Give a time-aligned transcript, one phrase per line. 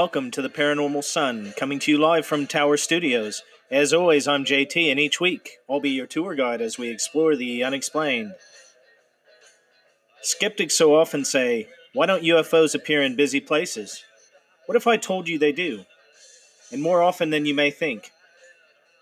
[0.00, 3.42] welcome to the Paranormal Sun, coming to you live from Tower Studios.
[3.70, 7.36] As always, I'm JT, and each week I'll be your tour guide as we explore
[7.36, 8.32] the unexplained.
[10.22, 14.02] Skeptics so often say, Why don't UFOs appear in busy places?
[14.64, 15.84] What if I told you they do?
[16.72, 18.10] And more often than you may think.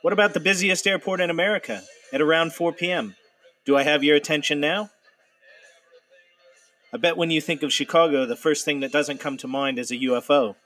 [0.02, 3.14] What about the busiest airport in America at around 4 p.m.?
[3.64, 4.90] Do I have your attention now?
[6.92, 9.78] I bet when you think of Chicago, the first thing that doesn't come to mind
[9.78, 10.56] is a UFO.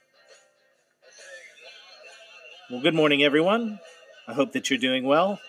[2.73, 3.81] Well, good morning, everyone.
[4.27, 5.41] I hope that you're doing well.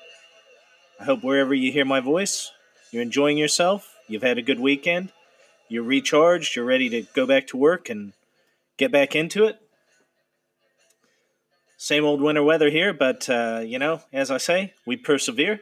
[0.99, 2.51] I hope wherever you hear my voice,
[2.91, 5.13] you're enjoying yourself, you've had a good weekend,
[5.69, 8.11] you're recharged, you're ready to go back to work and
[8.75, 9.57] get back into it.
[11.77, 15.61] Same old winter weather here, but, uh, you know, as I say, we persevere.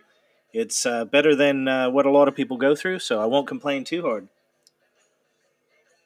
[0.53, 3.47] It's uh, better than uh, what a lot of people go through, so I won't
[3.47, 4.29] complain too hard.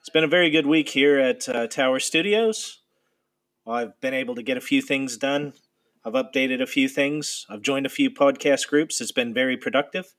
[0.02, 2.80] It's been a very good week here at uh, Tower Studios.
[3.68, 5.54] I've been able to get a few things done.
[6.04, 7.46] I've updated a few things.
[7.50, 9.02] I've joined a few podcast groups.
[9.02, 10.14] It's been very productive.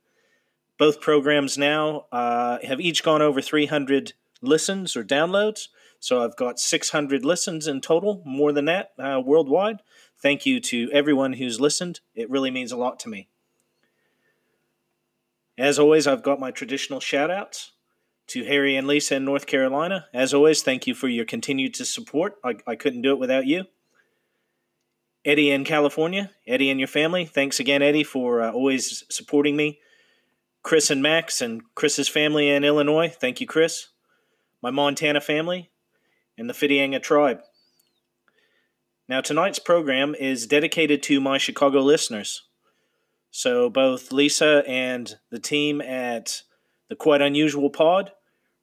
[0.78, 5.68] Both programs now uh, have each gone over 300 listens or downloads.
[6.00, 9.80] So I've got 600 listens in total, more than that uh, worldwide.
[10.20, 12.00] Thank you to everyone who's listened.
[12.14, 13.28] It really means a lot to me.
[15.56, 17.72] As always, I've got my traditional shout outs
[18.28, 20.06] to Harry and Lisa in North Carolina.
[20.12, 22.37] As always, thank you for your continued support.
[22.44, 23.64] I, I couldn't do it without you.
[25.25, 27.25] Eddie in California, Eddie and your family.
[27.25, 29.81] Thanks again, Eddie, for uh, always supporting me.
[30.62, 33.09] Chris and Max and Chris's family in Illinois.
[33.09, 33.88] Thank you, Chris.
[34.62, 35.70] My Montana family
[36.38, 37.41] and the Fidianga tribe.
[39.08, 42.44] Now, tonight's program is dedicated to my Chicago listeners.
[43.31, 46.43] So, both Lisa and the team at
[46.88, 48.12] the Quite Unusual Pod,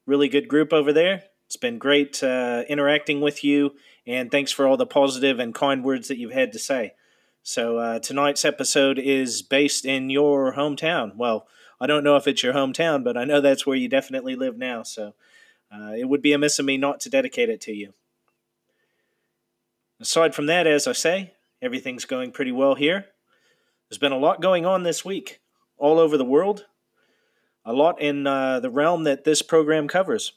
[0.06, 1.24] really good group over there.
[1.46, 3.74] It's been great uh, interacting with you,
[4.06, 6.94] and thanks for all the positive and kind words that you've had to say.
[7.42, 11.14] So, uh, tonight's episode is based in your hometown.
[11.16, 11.46] Well,
[11.80, 14.56] I don't know if it's your hometown, but I know that's where you definitely live
[14.56, 14.82] now.
[14.82, 15.14] So,
[15.70, 17.92] uh, it would be amiss of me not to dedicate it to you.
[20.00, 23.06] Aside from that, as I say, everything's going pretty well here.
[23.88, 25.40] There's been a lot going on this week
[25.76, 26.66] all over the world,
[27.64, 30.32] a lot in uh, the realm that this program covers.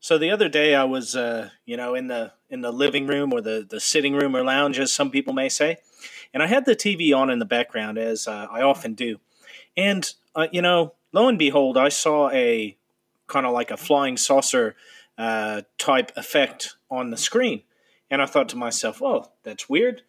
[0.00, 3.32] So the other day, I was, uh, you know, in the in the living room
[3.32, 5.76] or the the sitting room or lounge, as some people may say,
[6.32, 9.20] and I had the TV on in the background, as uh, I often do,
[9.76, 12.76] and uh, you know, lo and behold, I saw a
[13.26, 14.74] kind of like a flying saucer
[15.18, 17.62] uh, type effect on the screen,
[18.10, 20.00] and I thought to myself, "Oh, that's weird."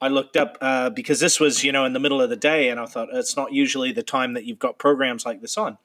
[0.00, 2.70] I looked up uh, because this was, you know, in the middle of the day,
[2.70, 5.78] and I thought it's not usually the time that you've got programs like this on.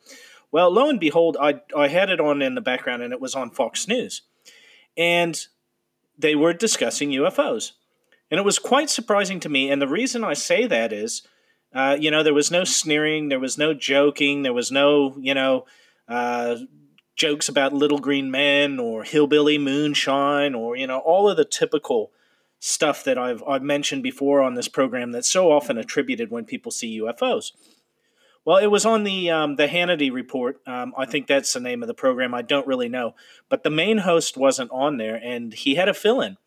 [0.52, 3.36] Well, lo and behold, I I had it on in the background, and it was
[3.36, 4.22] on Fox News,
[4.96, 5.46] and
[6.18, 7.74] they were discussing UFOs,
[8.32, 9.70] and it was quite surprising to me.
[9.70, 11.24] And the reason I say that is,
[11.74, 15.34] uh, you know, there was no sneering, there was no joking, there was no, you
[15.34, 15.66] know.
[16.08, 16.58] Uh,
[17.16, 22.12] jokes about little green men or hillbilly moonshine or you know all of the typical
[22.66, 26.72] stuff that I've, I've mentioned before on this program that's so often attributed when people
[26.72, 27.52] see UFOs.
[28.44, 30.62] Well, it was on the um, the Hannity report.
[30.68, 32.34] Um, I think that's the name of the program.
[32.34, 33.14] I don't really know,
[33.50, 36.38] but the main host wasn't on there, and he had a fill-in,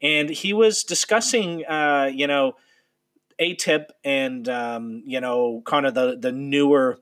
[0.00, 2.54] and he was discussing, uh, you know,
[3.38, 6.98] ATIP and um, you know, kind of the the newer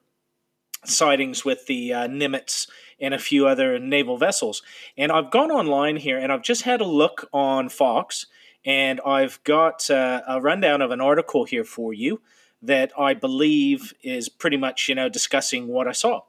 [0.84, 2.68] sightings with the uh, Nimitz
[3.00, 4.62] and a few other naval vessels.
[4.96, 8.26] And I've gone online here, and I've just had a look on Fox
[8.64, 12.20] and I've got uh, a rundown of an article here for you
[12.62, 16.22] that I believe is pretty much you know discussing what I saw.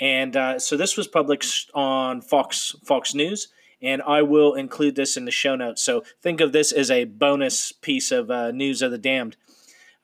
[0.00, 3.48] And uh, so this was published on Fox Fox News,
[3.80, 5.82] and I will include this in the show notes.
[5.82, 9.36] So think of this as a bonus piece of uh, news of the damned.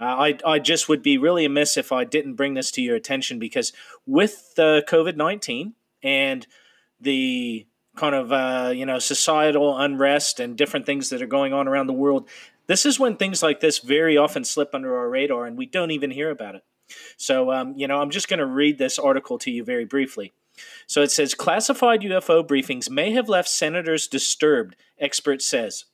[0.01, 2.97] Uh, I, I just would be really amiss if I didn't bring this to your
[2.97, 3.73] attention because
[4.07, 6.47] with the COVID 19 and
[6.99, 7.67] the
[8.01, 11.87] kind of uh, you know societal unrest and different things that are going on around
[11.87, 12.29] the world,
[12.67, 15.91] this is when things like this very often slip under our radar and we don't
[15.91, 16.65] even hear about it.
[17.17, 20.33] So, um, you know, I'm just going to read this article to you very briefly.
[20.87, 25.85] So it says classified UFO briefings may have left senators disturbed, expert says.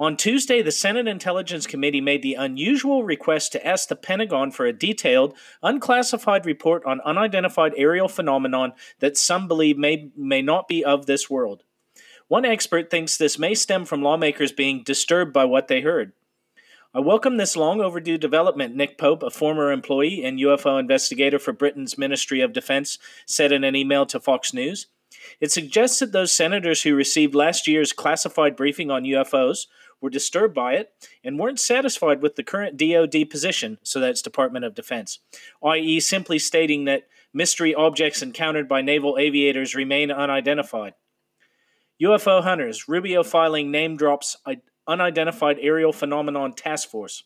[0.00, 4.64] On Tuesday, the Senate Intelligence Committee made the unusual request to ask the Pentagon for
[4.64, 10.84] a detailed, unclassified report on unidentified aerial phenomenon that some believe may, may not be
[10.84, 11.64] of this world.
[12.28, 16.12] One expert thinks this may stem from lawmakers being disturbed by what they heard.
[16.94, 21.52] I welcome this long overdue development, Nick Pope, a former employee and UFO investigator for
[21.52, 24.86] Britain's Ministry of Defense, said in an email to Fox News.
[25.40, 29.66] It suggests that those senators who received last year's classified briefing on UFOs
[30.00, 30.92] were disturbed by it
[31.24, 35.20] and weren't satisfied with the current DoD position, so that's Department of Defense,
[35.64, 40.94] i.e., simply stating that mystery objects encountered by naval aviators remain unidentified.
[42.02, 44.36] UFO hunters, Rubio filing name drops
[44.86, 47.24] Unidentified Aerial Phenomenon Task Force.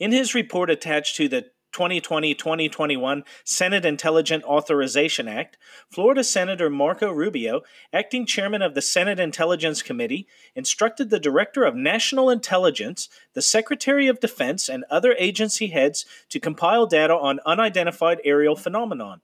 [0.00, 5.56] In his report attached to the 2020 2021 Senate Intelligent Authorization Act,
[5.90, 7.62] Florida Senator Marco Rubio,
[7.92, 14.08] acting chairman of the Senate Intelligence Committee, instructed the Director of National Intelligence, the Secretary
[14.08, 19.20] of Defense, and other agency heads to compile data on unidentified aerial phenomenon.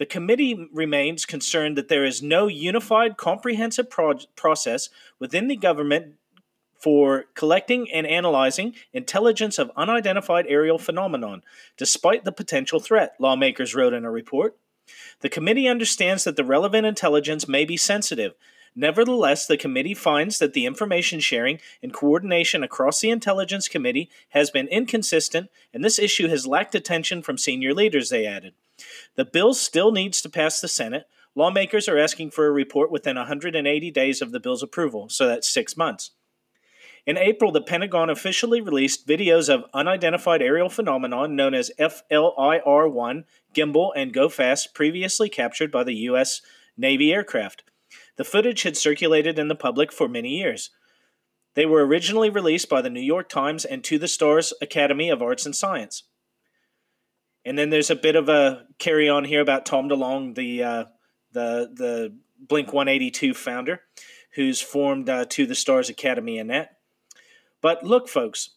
[0.00, 6.14] The committee remains concerned that there is no unified, comprehensive pro- process within the government
[6.80, 11.42] for collecting and analyzing intelligence of unidentified aerial phenomenon,
[11.76, 14.56] despite the potential threat, lawmakers wrote in a report.
[15.20, 18.34] The committee understands that the relevant intelligence may be sensitive.
[18.74, 24.50] Nevertheless, the committee finds that the information sharing and coordination across the Intelligence Committee has
[24.50, 28.54] been inconsistent, and this issue has lacked attention from senior leaders, they added.
[29.16, 31.06] The bill still needs to pass the Senate.
[31.34, 35.48] Lawmakers are asking for a report within 180 days of the bill's approval, so that's
[35.48, 36.12] six months.
[37.06, 43.24] In April, the Pentagon officially released videos of unidentified aerial phenomenon known as FLIR 1,
[43.54, 46.42] gimbal, and go fast, previously captured by the U.S.
[46.76, 47.64] Navy aircraft.
[48.16, 50.70] The footage had circulated in the public for many years.
[51.54, 55.22] They were originally released by the New York Times and To the Stars Academy of
[55.22, 56.04] Arts and Science.
[57.44, 60.84] And then there's a bit of a carry on here about Tom DeLonge, the uh,
[61.32, 63.80] the the Blink 182 founder,
[64.34, 66.76] who's formed uh, To the Stars Academy and that.
[67.62, 68.50] But look, folks,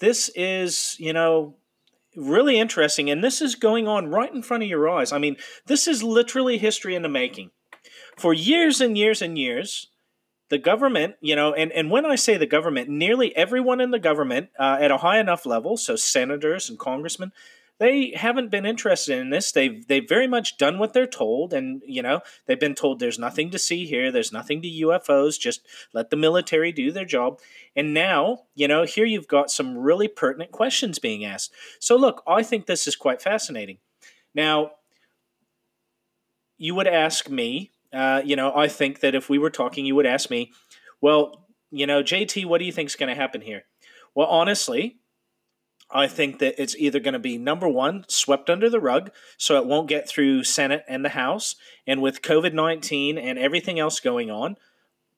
[0.00, 1.56] this is, you know,
[2.16, 3.10] really interesting.
[3.10, 5.12] And this is going on right in front of your eyes.
[5.12, 5.36] I mean,
[5.66, 7.50] this is literally history in the making.
[8.16, 9.88] For years and years and years,
[10.48, 13.98] the government, you know, and, and when I say the government, nearly everyone in the
[13.98, 17.32] government uh, at a high enough level, so senators and congressmen,
[17.78, 19.52] they haven't been interested in this.
[19.52, 23.18] They've they've very much done what they're told, and you know they've been told there's
[23.18, 24.10] nothing to see here.
[24.10, 25.38] There's nothing to UFOs.
[25.38, 27.40] Just let the military do their job.
[27.76, 31.52] And now you know here you've got some really pertinent questions being asked.
[31.78, 33.78] So look, I think this is quite fascinating.
[34.34, 34.72] Now,
[36.58, 39.94] you would ask me, uh, you know, I think that if we were talking, you
[39.94, 40.52] would ask me,
[41.00, 43.64] well, you know, JT, what do you think is going to happen here?
[44.14, 44.98] Well, honestly,
[45.90, 49.56] I think that it's either going to be number one, swept under the rug, so
[49.56, 51.56] it won't get through Senate and the House.
[51.86, 54.56] And with COVID 19 and everything else going on,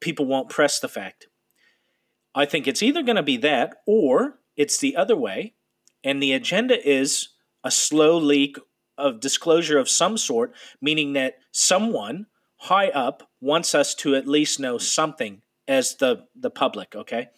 [0.01, 1.27] people won't press the fact.
[2.35, 5.55] I think it's either going to be that or it's the other way.
[6.05, 7.31] And the agenda is
[7.65, 8.57] a slow leak
[8.97, 14.61] of disclosure of some sort, meaning that someone high up wants us to at least
[14.61, 17.29] know something as the, the public, okay?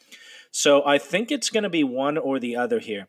[0.50, 3.08] So I think it's going to be one or the other here.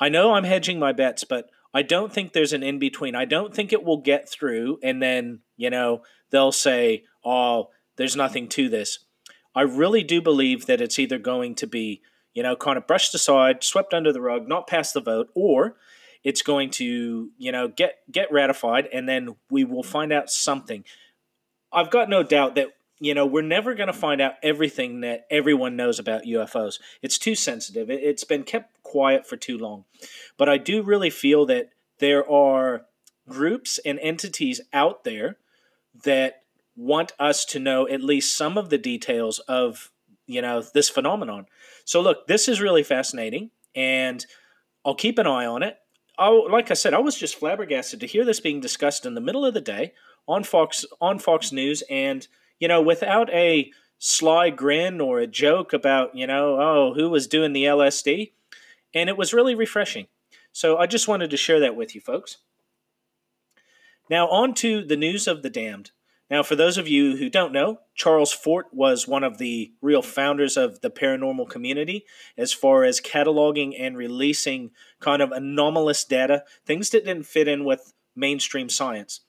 [0.00, 3.14] I know I'm hedging my bets, but I don't think there's an in between.
[3.14, 8.16] I don't think it will get through and then, you know, they'll say, oh, there's
[8.16, 9.00] nothing to this.
[9.54, 12.00] I really do believe that it's either going to be,
[12.34, 15.76] you know, kind of brushed aside, swept under the rug, not pass the vote, or
[16.24, 20.84] it's going to, you know, get get ratified and then we will find out something.
[21.72, 22.68] I've got no doubt that
[23.00, 26.78] you know, we're never going to find out everything that everyone knows about UFOs.
[27.00, 27.90] It's too sensitive.
[27.90, 29.84] It's been kept quiet for too long.
[30.36, 32.82] But I do really feel that there are
[33.28, 35.38] groups and entities out there
[36.04, 36.42] that
[36.76, 39.90] want us to know at least some of the details of,
[40.26, 41.46] you know, this phenomenon.
[41.84, 44.24] So look, this is really fascinating and
[44.84, 45.78] I'll keep an eye on it.
[46.18, 49.20] I, like I said, I was just flabbergasted to hear this being discussed in the
[49.22, 49.94] middle of the day
[50.28, 52.26] on Fox on Fox News, and
[52.60, 57.26] you know, without a sly grin or a joke about you know, oh, who was
[57.26, 58.30] doing the LSD,
[58.94, 60.06] and it was really refreshing.
[60.52, 62.36] So I just wanted to share that with you, folks.
[64.08, 65.90] Now on to the news of the damned.
[66.30, 70.00] Now, for those of you who don't know, Charles Fort was one of the real
[70.00, 72.04] founders of the paranormal community
[72.38, 77.64] as far as cataloging and releasing kind of anomalous data, things that didn't fit in
[77.64, 79.22] with mainstream science.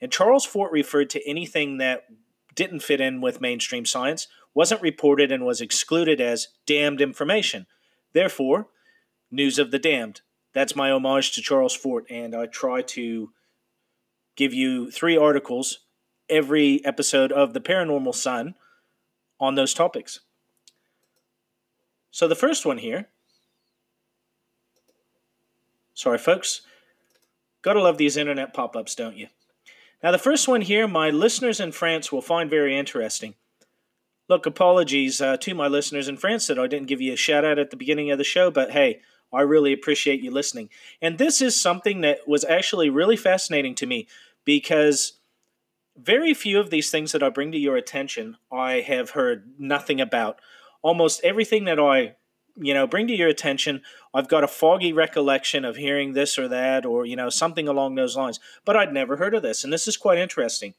[0.00, 2.04] And Charles Fort referred to anything that
[2.54, 7.66] didn't fit in with mainstream science, wasn't reported, and was excluded as damned information.
[8.12, 8.68] Therefore,
[9.30, 10.20] news of the damned.
[10.52, 13.32] That's my homage to Charles Fort, and I try to
[14.36, 15.80] give you three articles
[16.28, 18.54] every episode of The Paranormal Sun
[19.40, 20.20] on those topics.
[22.10, 23.08] So the first one here.
[25.94, 26.62] Sorry, folks.
[27.62, 29.28] Gotta love these internet pop ups, don't you?
[30.04, 33.36] Now, the first one here, my listeners in France will find very interesting.
[34.28, 37.42] Look, apologies uh, to my listeners in France that I didn't give you a shout
[37.42, 39.00] out at the beginning of the show, but hey,
[39.32, 40.68] I really appreciate you listening.
[41.00, 44.06] And this is something that was actually really fascinating to me
[44.44, 45.14] because
[45.96, 50.02] very few of these things that I bring to your attention I have heard nothing
[50.02, 50.38] about.
[50.82, 52.16] Almost everything that I
[52.56, 53.82] you know bring to your attention
[54.12, 57.94] I've got a foggy recollection of hearing this or that or you know something along
[57.94, 60.74] those lines but I'd never heard of this and this is quite interesting.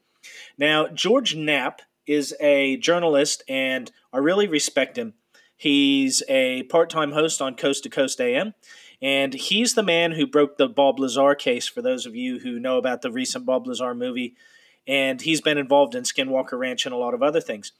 [0.58, 5.14] Now George Knapp is a journalist and I really respect him.
[5.56, 8.54] He's a part-time host on Coast to Coast AM
[9.02, 12.58] and he's the man who broke the Bob Lazar case for those of you who
[12.58, 14.34] know about the recent Bob Lazar movie
[14.86, 17.72] and he's been involved in Skinwalker Ranch and a lot of other things.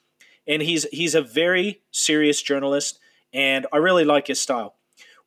[0.47, 3.01] And he's he's a very serious journalist,
[3.33, 4.75] and I really like his style.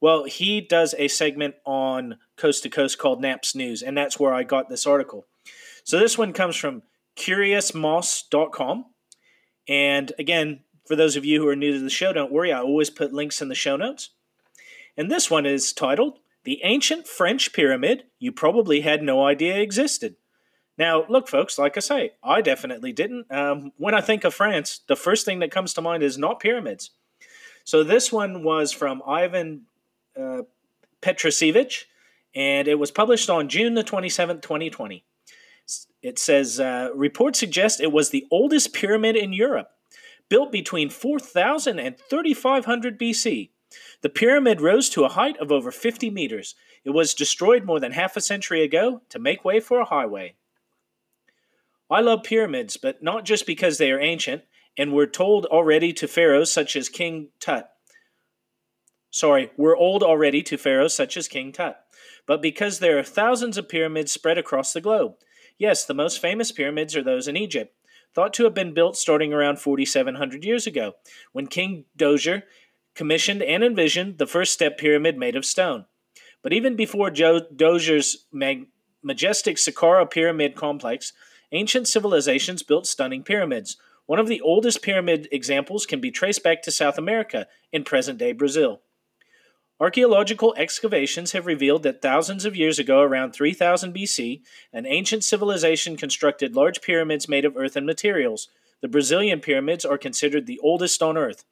[0.01, 4.33] Well, he does a segment on Coast to Coast called Knapp's News, and that's where
[4.33, 5.27] I got this article.
[5.83, 6.83] So this one comes from
[7.17, 8.85] Curiosmos.com.
[9.67, 12.61] And again, for those of you who are new to the show, don't worry, I
[12.61, 14.11] always put links in the show notes.
[14.97, 20.15] And this one is titled The Ancient French Pyramid You Probably Had No Idea Existed.
[20.77, 23.29] Now, look, folks, like I say, I definitely didn't.
[23.31, 26.39] Um, when I think of France, the first thing that comes to mind is not
[26.39, 26.91] pyramids.
[27.69, 29.67] So this one was from Ivan
[30.19, 30.41] uh,
[31.01, 31.85] Petricevic,
[32.33, 35.05] and it was published on June the 27th, 2020.
[36.01, 39.69] It says uh, reports suggest it was the oldest pyramid in Europe,
[40.29, 43.51] built between 4000 and 3500 BC.
[44.01, 46.55] The pyramid rose to a height of over 50 meters.
[46.83, 50.33] It was destroyed more than half a century ago to make way for a highway.
[51.87, 54.41] I love pyramids, but not just because they are ancient
[54.79, 57.69] and were told already to pharaohs such as King Tut.
[59.11, 61.77] Sorry, were old already to pharaohs such as King Tut,
[62.25, 65.15] but because there are thousands of pyramids spread across the globe.
[65.57, 67.75] Yes, the most famous pyramids are those in Egypt,
[68.15, 70.93] thought to have been built starting around 4,700 years ago,
[71.33, 72.43] when King Djoser
[72.95, 75.87] commissioned and envisioned the first step pyramid made of stone.
[76.41, 78.67] But even before jo- Djoser's mag-
[79.03, 81.11] majestic Saqqara pyramid complex,
[81.51, 83.75] ancient civilizations built stunning pyramids.
[84.09, 88.17] One of the oldest pyramid examples can be traced back to South America in present
[88.17, 88.81] day Brazil.
[89.79, 94.41] Archaeological excavations have revealed that thousands of years ago, around 3000 BC,
[94.73, 98.47] an ancient civilization constructed large pyramids made of earthen materials.
[98.81, 101.45] The Brazilian pyramids are considered the oldest on Earth.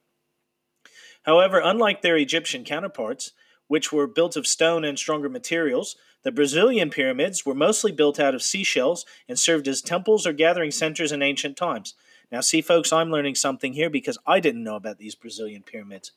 [1.22, 3.30] However, unlike their Egyptian counterparts,
[3.68, 8.34] which were built of stone and stronger materials, the Brazilian pyramids were mostly built out
[8.34, 11.94] of seashells and served as temples or gathering centers in ancient times.
[12.30, 16.12] Now, see, folks, I'm learning something here because I didn't know about these Brazilian pyramids.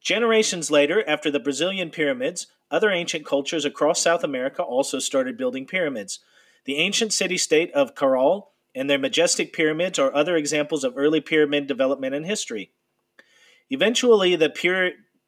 [0.00, 5.66] Generations later, after the Brazilian pyramids, other ancient cultures across South America also started building
[5.66, 6.20] pyramids.
[6.66, 11.20] The ancient city state of Caral and their majestic pyramids are other examples of early
[11.20, 12.70] pyramid development in history.
[13.70, 14.50] Eventually, the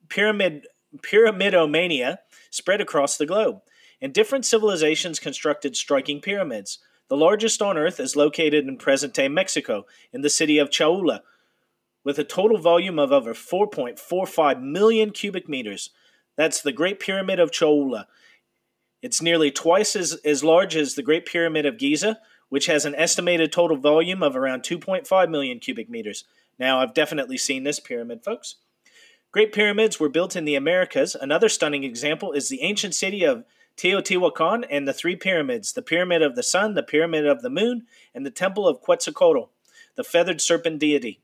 [0.09, 0.67] pyramid
[0.99, 2.19] pyramidomania
[2.51, 3.61] spread across the globe
[4.01, 6.79] and different civilizations constructed striking pyramids.
[7.11, 11.23] The largest on Earth is located in present day Mexico, in the city of Cholula,
[12.05, 15.91] with a total volume of over 4.45 million cubic meters.
[16.37, 18.07] That's the Great Pyramid of Cholula.
[19.03, 22.95] It's nearly twice as, as large as the Great Pyramid of Giza, which has an
[22.95, 26.23] estimated total volume of around 2.5 million cubic meters.
[26.61, 28.57] Now, I've definitely seen this pyramid, folks.
[29.33, 31.17] Great pyramids were built in the Americas.
[31.17, 33.45] Another stunning example is the ancient city of
[33.81, 37.87] Teotihuacan, and the three pyramids the Pyramid of the Sun, the Pyramid of the Moon,
[38.15, 39.45] and the Temple of Quetzalcoatl,
[39.97, 41.23] the feathered serpent deity.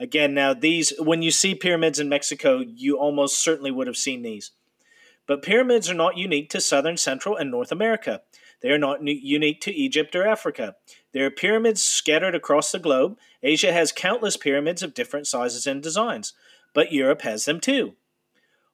[0.00, 4.22] Again, now these, when you see pyramids in Mexico, you almost certainly would have seen
[4.22, 4.50] these.
[5.28, 8.22] But pyramids are not unique to southern, central, and North America.
[8.62, 10.74] They are not unique to Egypt or Africa.
[11.12, 13.16] There are pyramids scattered across the globe.
[13.44, 16.32] Asia has countless pyramids of different sizes and designs,
[16.74, 17.94] but Europe has them too.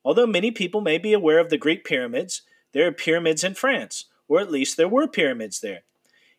[0.02, 2.40] Although many people may be aware of the Greek pyramids,
[2.72, 5.82] there are pyramids in France, or at least there were pyramids there.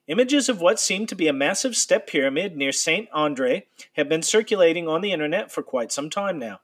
[0.07, 4.23] Images of what seemed to be a massive step pyramid near Saint Andre have been
[4.23, 6.61] circulating on the internet for quite some time now.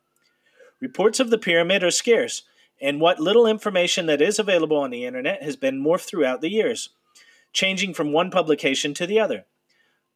[0.81, 2.41] Reports of the pyramid are scarce,
[2.81, 6.50] and what little information that is available on the internet has been morphed throughout the
[6.50, 6.89] years,
[7.53, 9.45] changing from one publication to the other.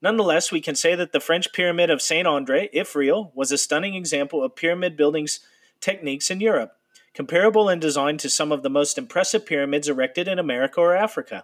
[0.01, 3.57] Nonetheless, we can say that the French Pyramid of Saint Andre, if real, was a
[3.57, 5.41] stunning example of pyramid building's
[5.81, 6.78] techniques in Europe,
[7.19, 11.43] comparable in design to some of the most impressive pyramids erected in America or Africa.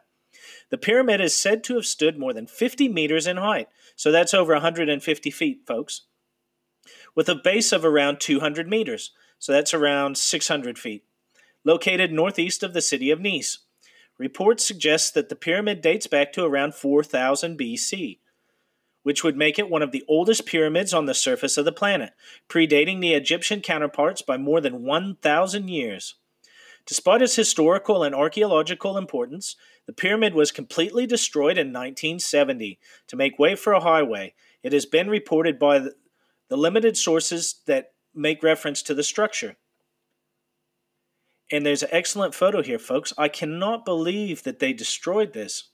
[0.70, 4.34] The pyramid is said to have stood more than 50 meters in height, so that's
[4.34, 6.04] over 150 feet, folks,
[7.14, 11.04] with a base of around 200 meters, so that's around 600 feet,
[11.66, 13.58] located northeast of the city of Nice.
[14.18, 18.20] Reports suggest that the pyramid dates back to around 4000 BC,
[19.06, 22.14] which would make it one of the oldest pyramids on the surface of the planet,
[22.50, 26.16] predating the Egyptian counterparts by more than 1,000 years.
[26.88, 33.38] Despite its historical and archaeological importance, the pyramid was completely destroyed in 1970 to make
[33.38, 34.34] way for a highway.
[34.64, 35.94] It has been reported by the,
[36.50, 39.58] the limited sources that make reference to the structure.
[41.52, 43.14] And there's an excellent photo here, folks.
[43.20, 45.70] I cannot believe that they destroyed this.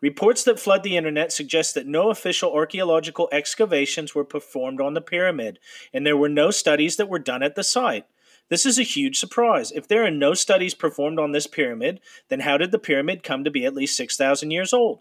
[0.00, 5.00] Reports that flood the internet suggest that no official archaeological excavations were performed on the
[5.00, 5.58] pyramid,
[5.92, 8.06] and there were no studies that were done at the site.
[8.48, 9.72] This is a huge surprise.
[9.72, 13.42] If there are no studies performed on this pyramid, then how did the pyramid come
[13.44, 15.00] to be at least 6,000 years old?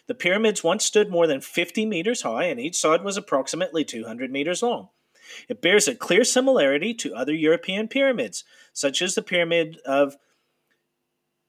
[0.08, 4.32] the pyramids once stood more than 50 meters high and each side was approximately 200
[4.32, 4.90] meters long.
[5.48, 10.18] It bears a clear similarity to other European pyramids, such as the Pyramid of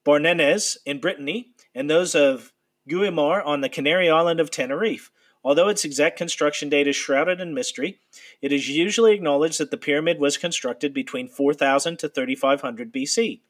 [0.05, 2.53] Barnenez in Brittany and those of
[2.89, 5.11] Guimar on the Canary island of Tenerife.
[5.43, 7.99] Although its exact construction date is shrouded in mystery,
[8.43, 13.41] it is usually acknowledged that the pyramid was constructed between 4000 to 3500 BC.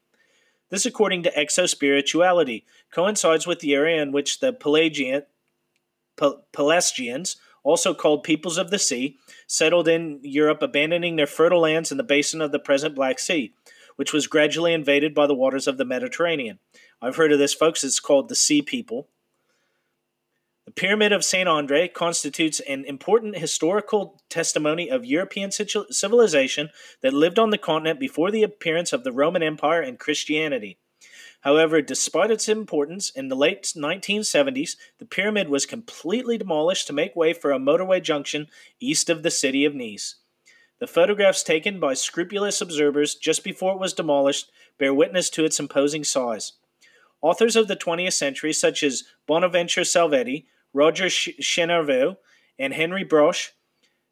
[0.68, 2.62] This, according to ecospirituality,
[2.92, 5.24] coincides with the area in which the Pelagian,
[6.16, 11.99] Pelasgians also called peoples of the sea, settled in Europe, abandoning their fertile lands in
[11.99, 13.53] the basin of the present Black Sea,
[13.96, 16.59] which was gradually invaded by the waters of the Mediterranean.
[17.03, 17.85] I've heard of this, folks.
[17.85, 19.09] It's called the Sea People.
[20.66, 21.49] The Pyramid of St.
[21.49, 26.70] Andre constitutes an important historical testimony of European civilization
[27.03, 30.79] that lived on the continent before the appearance of the Roman Empire and Christianity.
[31.40, 37.16] However, despite its importance, in the late 1970s, the pyramid was completely demolished to make
[37.16, 38.48] way for a motorway junction
[38.79, 40.16] east of the city of Nice.
[40.81, 45.61] The photographs taken by scrupulous observers just before it was demolished bear witness to its
[45.61, 46.53] imposing size.
[47.22, 52.16] Authors of the 20th century, such as Bonaventure Salvetti, Roger Chenarveau,
[52.59, 53.50] and Henry Broche,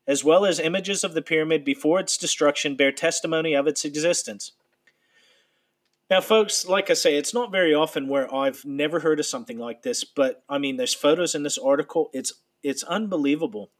[0.07, 4.53] as well as images of the pyramid before its destruction, bear testimony of its existence.
[6.11, 9.59] Now, folks, like I say, it's not very often where I've never heard of something
[9.59, 12.11] like this, but I mean, there's photos in this article.
[12.13, 13.71] It's it's unbelievable,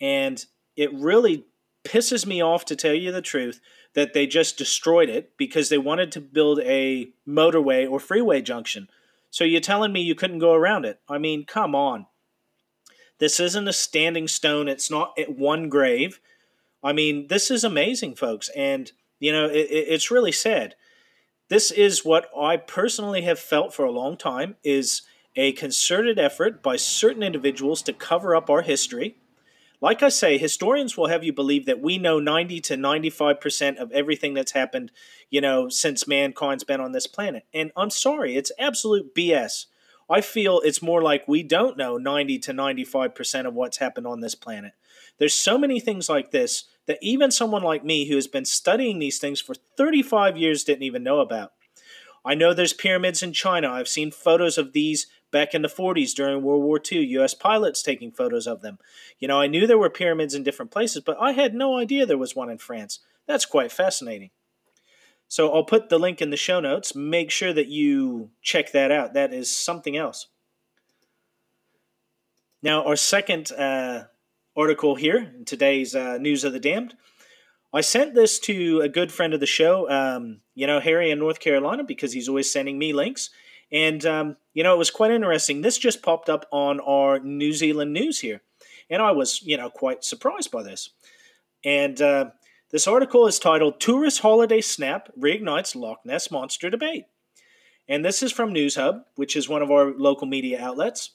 [0.00, 0.44] and
[0.76, 1.46] it really
[1.84, 3.60] pisses me off to tell you the truth
[3.94, 8.88] that they just destroyed it because they wanted to build a motorway or freeway junction.
[9.30, 11.00] So you're telling me you couldn't go around it?
[11.08, 12.06] I mean, come on.
[13.18, 14.68] This isn't a standing stone.
[14.68, 16.20] It's not at one grave.
[16.82, 20.74] I mean, this is amazing, folks, and you know, it, it's really sad.
[21.48, 25.02] This is what I personally have felt for a long time is
[25.34, 29.16] a concerted effort by certain individuals to cover up our history.
[29.80, 33.92] Like I say, historians will have you believe that we know 90 to 95% of
[33.92, 34.90] everything that's happened,
[35.30, 37.44] you know, since mankind's been on this planet.
[37.54, 39.66] And I'm sorry, it's absolute BS.
[40.10, 44.20] I feel it's more like we don't know 90 to 95% of what's happened on
[44.20, 44.72] this planet.
[45.18, 48.98] There's so many things like this that even someone like me who has been studying
[48.98, 51.52] these things for 35 years didn't even know about.
[52.24, 53.70] I know there's pyramids in China.
[53.70, 57.34] I've seen photos of these back in the 40s during World War II, U.S.
[57.34, 58.78] pilots taking photos of them.
[59.18, 62.06] You know, I knew there were pyramids in different places, but I had no idea
[62.06, 63.00] there was one in France.
[63.26, 64.30] That's quite fascinating.
[65.28, 66.94] So I'll put the link in the show notes.
[66.94, 69.12] Make sure that you check that out.
[69.12, 70.28] That is something else.
[72.62, 74.04] Now, our second uh,
[74.58, 76.94] article here in today's uh, News of the Damned.
[77.72, 81.20] I sent this to a good friend of the show, um, you know, Harry in
[81.20, 83.30] North Carolina, because he's always sending me links.
[83.70, 85.60] And, um, you know, it was quite interesting.
[85.60, 88.40] This just popped up on our New Zealand news here.
[88.90, 90.90] And I was, you know, quite surprised by this.
[91.64, 92.30] And uh,
[92.72, 97.04] this article is titled Tourist Holiday Snap Reignites Loch Ness Monster Debate.
[97.86, 101.10] And this is from NewsHub, which is one of our local media outlets.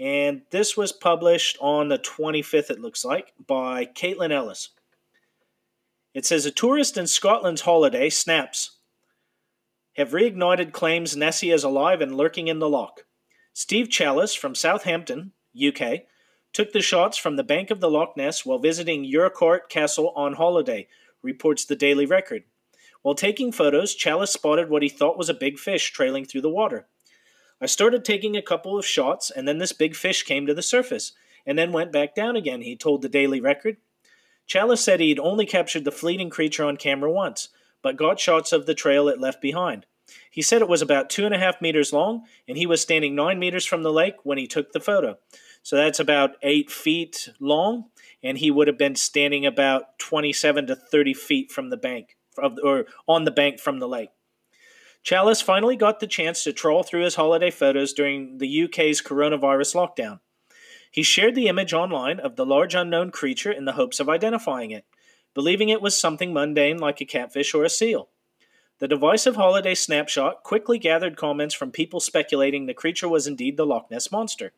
[0.00, 4.70] And this was published on the 25th, it looks like, by Caitlin Ellis.
[6.14, 8.78] It says a tourist in Scotland's holiday snaps
[9.96, 13.04] have reignited claims Nessie is alive and lurking in the loch.
[13.52, 16.04] Steve Challice from Southampton, UK,
[16.54, 20.34] took the shots from the bank of the Loch Ness while visiting Urquhart Castle on
[20.34, 20.88] holiday,
[21.22, 22.44] reports the Daily Record.
[23.02, 26.48] While taking photos, Challice spotted what he thought was a big fish trailing through the
[26.48, 26.86] water.
[27.60, 30.62] I started taking a couple of shots, and then this big fish came to the
[30.62, 31.12] surface,
[31.44, 33.76] and then went back down again, he told the Daily Record.
[34.48, 37.50] Challice said he'd only captured the fleeting creature on camera once,
[37.82, 39.86] but got shots of the trail it left behind.
[40.30, 43.14] He said it was about two and a half meters long, and he was standing
[43.14, 45.18] nine meters from the lake when he took the photo.
[45.62, 47.90] So that's about eight feet long,
[48.22, 52.16] and he would have been standing about 27 to 30 feet from the bank,
[52.62, 54.10] or on the bank from the lake.
[55.04, 59.74] Challice finally got the chance to troll through his holiday photos during the UK's coronavirus
[59.74, 60.20] lockdown.
[60.90, 64.72] He shared the image online of the large unknown creature in the hopes of identifying
[64.72, 64.84] it,
[65.34, 68.08] believing it was something mundane like a catfish or a seal.
[68.80, 73.66] The divisive holiday snapshot quickly gathered comments from people speculating the creature was indeed the
[73.66, 74.52] Loch Ness Monster.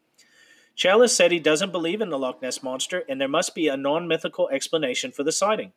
[0.77, 3.77] Challice said he doesn't believe in the Loch Ness Monster and there must be a
[3.77, 5.73] non mythical explanation for the sighting.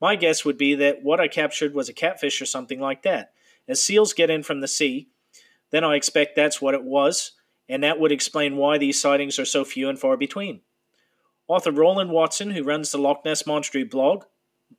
[0.00, 3.32] My guess would be that what I captured was a catfish or something like that,
[3.68, 5.08] as seals get in from the sea,
[5.70, 7.32] then I expect that's what it was,
[7.68, 10.60] and that would explain why these sightings are so few and far between.
[11.48, 14.24] Author Roland Watson, who runs the Loch Ness Mystery blog,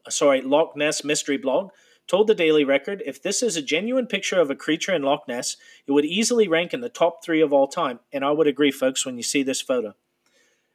[0.09, 1.71] sorry, Loch Ness Mystery blog,
[2.07, 5.27] told the Daily Record if this is a genuine picture of a creature in Loch
[5.27, 8.47] Ness, it would easily rank in the top three of all time, and I would
[8.47, 9.95] agree, folks, when you see this photo.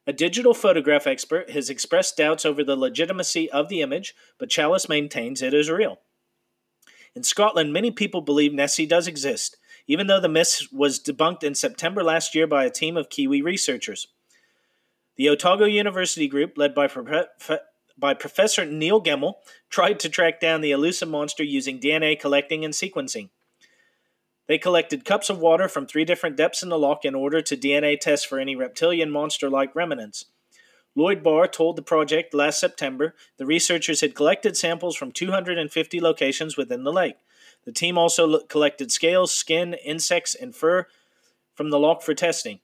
[0.07, 4.89] A digital photograph expert has expressed doubts over the legitimacy of the image, but Challice
[4.89, 6.01] maintains it is real.
[7.15, 11.55] In Scotland, many people believe Nessie does exist, even though the myth was debunked in
[11.55, 14.09] September last year by a team of Kiwi researchers.
[15.17, 16.89] The Otago University group, led by,
[17.99, 19.35] by Professor Neil Gemmell,
[19.69, 23.31] tried to track down the elusive monster using DNA collecting and sequencing.
[24.47, 27.57] They collected cups of water from three different depths in the loch in order to
[27.57, 30.27] DNA test for any reptilian monster like remnants.
[30.99, 36.57] Lloyd Barr told the project last September the researchers had collected samples from 250 locations
[36.57, 37.15] within the lake.
[37.65, 40.89] The team also collected scales, skin, insects, and fur
[41.55, 42.59] from the loch for testing.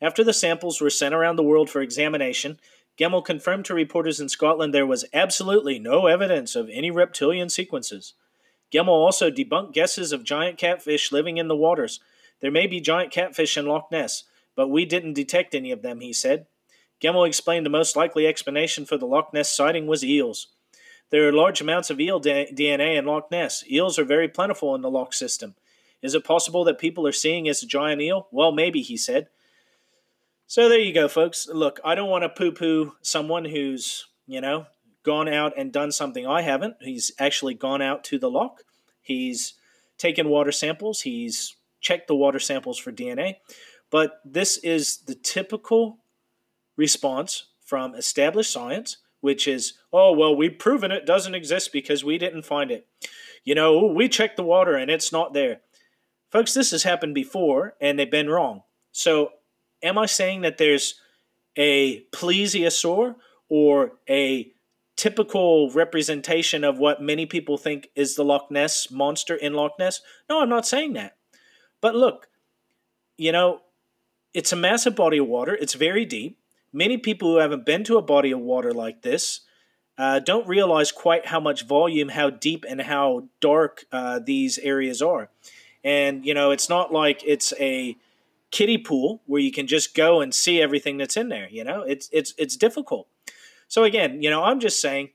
[0.00, 2.58] After the samples were sent around the world for examination,
[2.98, 8.14] Gemmell confirmed to reporters in Scotland there was absolutely no evidence of any reptilian sequences.
[8.72, 12.00] Gemmell also debunked guesses of giant catfish living in the waters.
[12.40, 14.24] There may be giant catfish in Loch Ness,
[14.56, 16.46] but we didn't detect any of them, he said.
[17.00, 20.48] Gemmell explained the most likely explanation for the Loch Ness sighting was eels.
[21.10, 23.64] There are large amounts of eel DNA in Loch Ness.
[23.70, 25.54] Eels are very plentiful in the loch system.
[26.02, 28.28] Is it possible that people are seeing as a giant eel?
[28.30, 29.28] Well, maybe, he said.
[30.46, 31.48] So there you go, folks.
[31.48, 34.66] Look, I don't want to poo poo someone who's, you know,
[35.02, 36.76] gone out and done something I haven't.
[36.80, 38.62] He's actually gone out to the loch.
[39.00, 39.54] He's
[39.96, 41.02] taken water samples.
[41.02, 43.36] He's checked the water samples for DNA.
[43.90, 45.98] But this is the typical
[46.78, 52.16] response from established science, which is, oh, well, we've proven it doesn't exist because we
[52.16, 52.86] didn't find it.
[53.44, 55.60] You know, we checked the water and it's not there.
[56.30, 58.62] Folks, this has happened before and they've been wrong.
[58.92, 59.32] So,
[59.82, 60.94] am I saying that there's
[61.56, 63.16] a plesiosaur
[63.48, 64.52] or a
[64.96, 70.00] typical representation of what many people think is the Loch Ness monster in Loch Ness?
[70.28, 71.16] No, I'm not saying that.
[71.80, 72.28] But look,
[73.16, 73.60] you know,
[74.34, 76.38] it's a massive body of water, it's very deep.
[76.72, 79.40] Many people who haven't been to a body of water like this
[79.96, 85.02] uh, don't realize quite how much volume, how deep, and how dark uh, these areas
[85.02, 85.30] are.
[85.82, 87.96] And, you know, it's not like it's a
[88.50, 91.48] kiddie pool where you can just go and see everything that's in there.
[91.50, 93.08] You know, it's, it's, it's difficult.
[93.66, 95.10] So, again, you know, I'm just saying,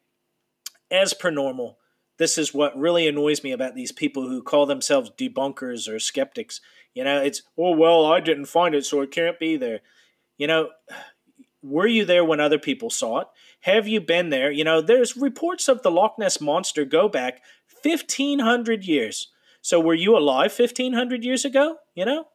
[0.92, 1.78] as per normal,
[2.18, 6.62] this is what really annoys me about these people who call themselves debunkers or skeptics.
[6.94, 9.80] You know, it's, oh, well, I didn't find it, so it can't be there.
[10.38, 10.70] You know,
[11.64, 13.28] were you there when other people saw it?
[13.62, 14.52] Have you been there?
[14.52, 17.42] You know, there's reports of the Loch Ness Monster go back
[17.82, 19.30] 1,500 years.
[19.62, 21.78] So were you alive 1,500 years ago?
[21.96, 22.28] You know?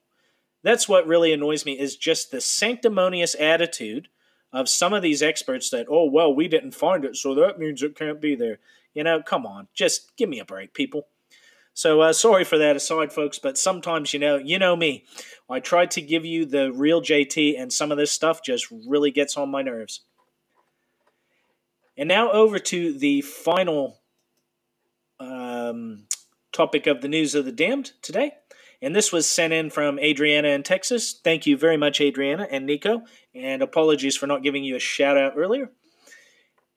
[0.63, 4.09] That's what really annoys me is just the sanctimonious attitude
[4.53, 7.83] of some of these experts that, oh, well, we didn't find it, so that means
[7.83, 8.59] it can't be there.
[8.95, 11.07] You know, come on, just give me a break, people.
[11.79, 15.05] So uh, sorry for that aside, folks, but sometimes, you know, you know me.
[15.49, 19.13] I try to give you the real JT, and some of this stuff just really
[19.13, 20.01] gets on my nerves.
[21.97, 24.01] And now over to the final
[25.21, 26.07] um,
[26.51, 28.33] topic of the news of the damned today.
[28.83, 31.21] And this was sent in from Adriana in Texas.
[31.23, 33.03] Thank you very much, Adriana and Nico.
[33.37, 35.71] And apologies for not giving you a shout out earlier.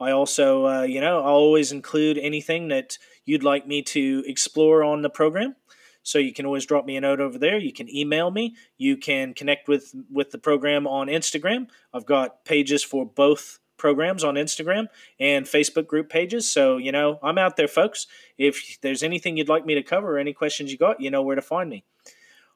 [0.00, 4.82] I also, uh, you know, I'll always include anything that you'd like me to explore
[4.82, 5.56] on the program.
[6.02, 7.56] So you can always drop me a note over there.
[7.56, 8.56] You can email me.
[8.76, 11.68] You can connect with with the program on Instagram.
[11.94, 14.86] I've got pages for both programs on Instagram
[15.18, 16.50] and Facebook group pages.
[16.50, 18.06] So, you know, I'm out there, folks.
[18.38, 21.22] If there's anything you'd like me to cover or any questions you got, you know
[21.22, 21.84] where to find me.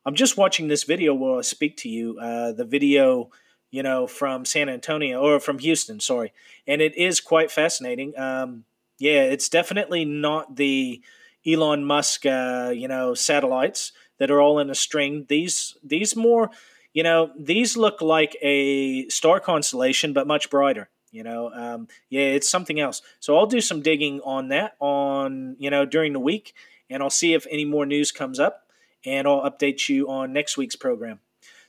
[0.06, 2.18] I'm just watching this video while I speak to you.
[2.18, 3.30] Uh, the video
[3.70, 6.32] you know, from San Antonio or from Houston, sorry.
[6.66, 8.18] And it is quite fascinating.
[8.18, 8.64] Um,
[8.98, 11.02] yeah, it's definitely not the
[11.46, 15.26] Elon Musk, uh, you know, satellites that are all in a string.
[15.28, 16.50] These, these more,
[16.92, 20.88] you know, these look like a star constellation, but much brighter.
[21.10, 23.00] You know, um, yeah, it's something else.
[23.18, 26.54] So I'll do some digging on that on, you know, during the week,
[26.90, 28.68] and I'll see if any more news comes up,
[29.06, 31.20] and I'll update you on next week's program.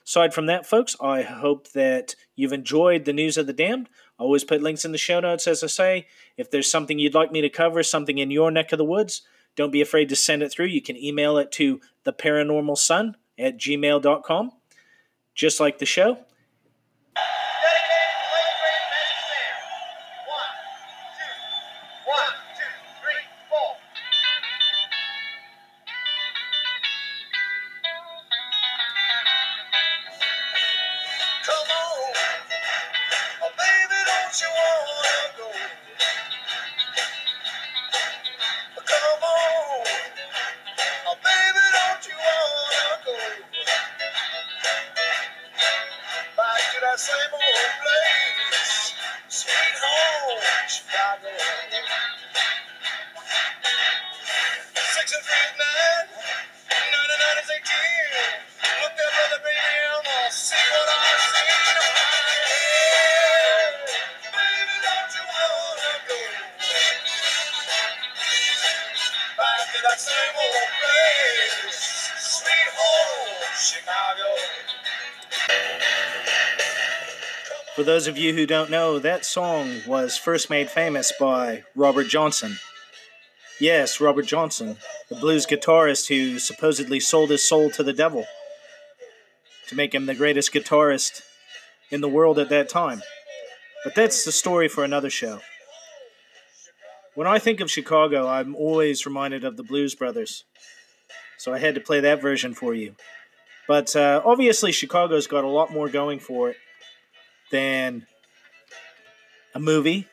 [0.06, 3.88] Aside from that, folks, I hope that you've enjoyed the news of the damned.
[4.18, 6.06] Always put links in the show notes, as I say.
[6.36, 9.22] If there's something you'd like me to cover, something in your neck of the woods,
[9.56, 10.66] don't be afraid to send it through.
[10.66, 14.52] You can email it to theparanormalsun at gmail.com,
[15.34, 16.18] just like the show.
[77.80, 82.08] For those of you who don't know, that song was first made famous by Robert
[82.08, 82.58] Johnson.
[83.58, 84.76] Yes, Robert Johnson,
[85.08, 88.26] the blues guitarist who supposedly sold his soul to the devil
[89.68, 91.22] to make him the greatest guitarist
[91.90, 93.00] in the world at that time.
[93.82, 95.40] But that's the story for another show.
[97.14, 100.44] When I think of Chicago, I'm always reminded of the Blues Brothers.
[101.38, 102.94] So I had to play that version for you.
[103.66, 106.56] But uh, obviously, Chicago's got a lot more going for it
[107.50, 108.06] than
[109.54, 110.06] a movie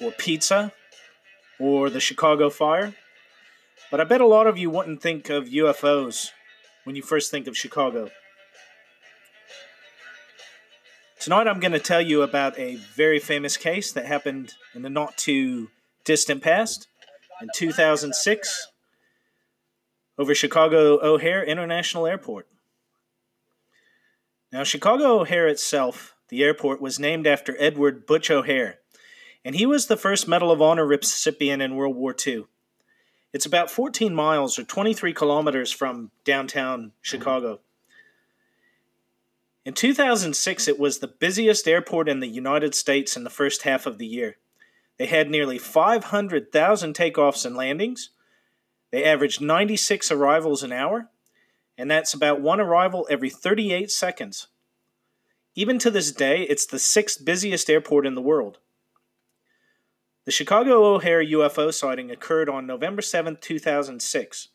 [0.00, 0.72] or pizza
[1.58, 2.94] or the Chicago Fire.
[3.90, 6.30] But I bet a lot of you wouldn't think of UFOs
[6.84, 8.10] when you first think of Chicago.
[11.20, 14.90] Tonight I'm going to tell you about a very famous case that happened in the
[14.90, 15.70] not too
[16.04, 16.88] distant past
[17.40, 18.68] in 2006
[20.18, 22.46] over Chicago O'Hare International Airport.
[24.52, 28.78] Now, Chicago O'Hare itself, the airport, was named after Edward Butch O'Hare,
[29.44, 32.44] and he was the first Medal of Honor recipient in World War II.
[33.32, 37.60] It's about 14 miles or 23 kilometers from downtown Chicago.
[39.66, 43.84] In 2006, it was the busiest airport in the United States in the first half
[43.84, 44.38] of the year.
[44.96, 48.10] They had nearly 500,000 takeoffs and landings.
[48.90, 51.10] They averaged 96 arrivals an hour,
[51.76, 54.46] and that's about one arrival every 38 seconds.
[55.58, 58.58] Even to this day, it's the sixth busiest airport in the world.
[60.26, 64.48] The Chicago O'Hare UFO sighting occurred on November 7, 2006,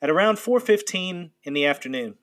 [0.00, 2.16] at around 4:15 in the afternoon.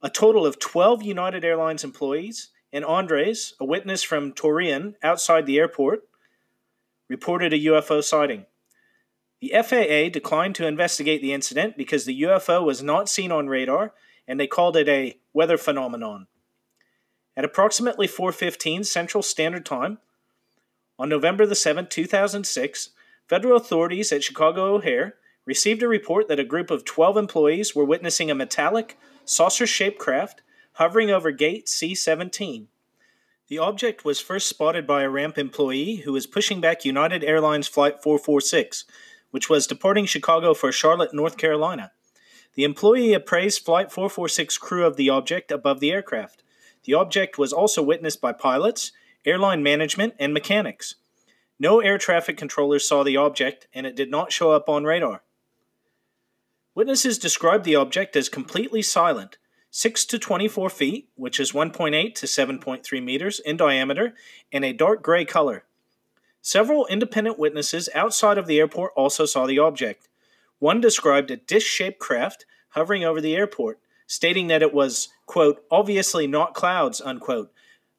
[0.00, 5.58] A total of 12 United Airlines employees and Andres, a witness from Torreon outside the
[5.58, 6.08] airport,
[7.08, 8.46] reported a UFO sighting.
[9.40, 13.92] The FAA declined to investigate the incident because the UFO was not seen on radar
[14.26, 16.26] and they called it a weather phenomenon.
[17.38, 19.98] At approximately 4:15 Central Standard Time
[20.98, 22.90] on November the 7th, 2006,
[23.26, 25.14] federal authorities at Chicago O'Hare
[25.46, 30.42] received a report that a group of 12 employees were witnessing a metallic saucer-shaped craft
[30.74, 32.66] hovering over gate C-17
[33.48, 37.66] the object was first spotted by a ramp employee who was pushing back United Airlines
[37.66, 38.84] Flight 446,
[39.30, 41.92] which was departing Chicago for Charlotte, North Carolina.
[42.54, 46.42] The employee appraised Flight 446 crew of the object above the aircraft.
[46.88, 48.92] The object was also witnessed by pilots,
[49.26, 50.94] airline management, and mechanics.
[51.58, 55.22] No air traffic controllers saw the object, and it did not show up on radar.
[56.74, 59.36] Witnesses described the object as completely silent,
[59.70, 64.14] 6 to 24 feet, which is 1.8 to 7.3 meters in diameter,
[64.50, 65.64] and a dark gray color.
[66.40, 70.08] Several independent witnesses outside of the airport also saw the object.
[70.58, 75.62] One described a dish shaped craft hovering over the airport, stating that it was, quote,
[75.70, 77.52] obviously not clouds, unquote.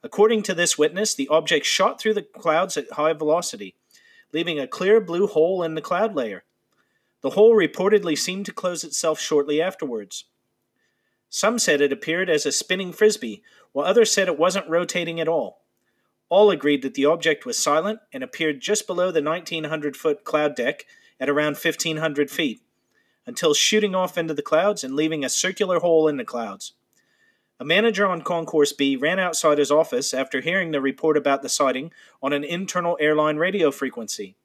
[0.03, 3.75] According to this witness, the object shot through the clouds at high velocity,
[4.33, 6.43] leaving a clear blue hole in the cloud layer.
[7.21, 10.25] The hole reportedly seemed to close itself shortly afterwards.
[11.29, 15.27] Some said it appeared as a spinning frisbee, while others said it wasn't rotating at
[15.27, 15.61] all.
[16.27, 20.55] All agreed that the object was silent and appeared just below the 1900 foot cloud
[20.55, 20.85] deck
[21.19, 22.61] at around 1500 feet,
[23.29, 26.73] until shooting off into the clouds and leaving a circular hole in the clouds.
[27.59, 31.47] A manager on Concourse B ran outside his office after hearing the report about the
[31.47, 34.35] sighting on an internal airline radio frequency.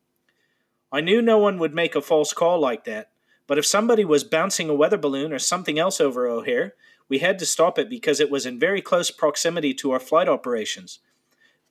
[0.92, 3.08] I knew no one would make a false call like that,
[3.46, 6.74] but if somebody was bouncing a weather balloon or something else over O'Hare,
[7.08, 10.28] we had to stop it because it was in very close proximity to our flight
[10.28, 10.98] operations.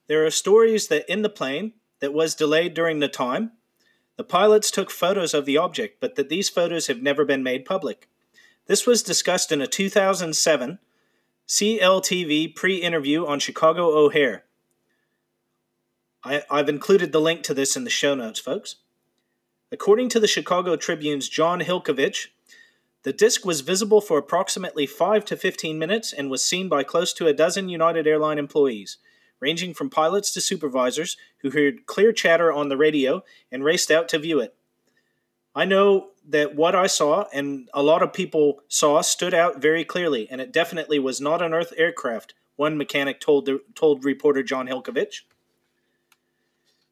[0.08, 3.52] There are stories that in the plane that was delayed during the time,
[4.16, 7.64] the pilots took photos of the object, but that these photos have never been made
[7.64, 8.08] public.
[8.66, 10.78] This was discussed in a 2007
[11.46, 14.44] CLTV pre interview on Chicago O'Hare.
[16.22, 18.76] I, have included the link to this in the show notes, folks.
[19.70, 22.28] According to the Chicago Tribune's Jon Hilkevitch,
[23.02, 27.12] the disc was visible for approximately 5 to 15 minutes and was seen by close
[27.14, 28.96] to a dozen United Airline employees,
[29.44, 34.08] ranging from pilots to supervisors who heard clear chatter on the radio and raced out
[34.08, 34.56] to view it.
[35.54, 39.84] I know that what I saw and a lot of people saw stood out very
[39.84, 44.42] clearly, and it definitely was not an Earth aircraft, one mechanic told, the, told reporter
[44.42, 45.20] Jon Hilkevitch.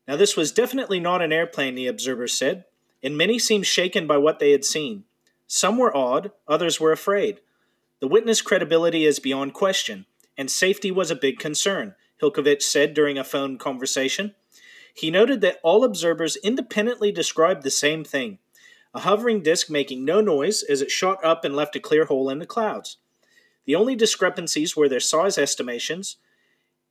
[0.07, 2.67] Now, this was definitely not an airplane, the observers said
[3.03, 5.05] and many seemed shaken by what they had seen.
[5.47, 7.41] Some were awed, others were afraid.
[8.01, 10.07] The witness credibility is beyond question,
[10.39, 14.35] and safety was a big concern, Hilkevitch said during a phone conversation.
[14.95, 18.39] He noted that all observers independently described the same thing
[18.95, 22.29] a hovering disk making no noise as it shot up and left a clear hole
[22.29, 22.99] in the clouds.
[23.65, 26.19] The only discrepancies were their size estimations,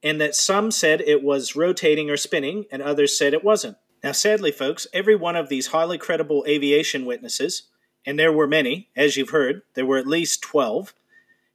[0.01, 3.77] and that some said it was rotating or spinning, and others said it wasn't.
[4.03, 7.67] Now, sadly, folks, every one of these highly credible aviation witnesses,
[8.03, 10.95] and there were many, as you've heard, there were at least 12,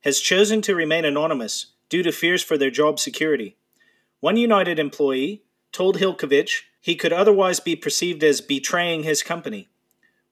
[0.03, 3.57] has chosen to remain anonymous due to fears for their job security.
[4.21, 5.43] One United employee
[5.73, 9.69] told Hilkevitch he could otherwise be perceived as betraying his company.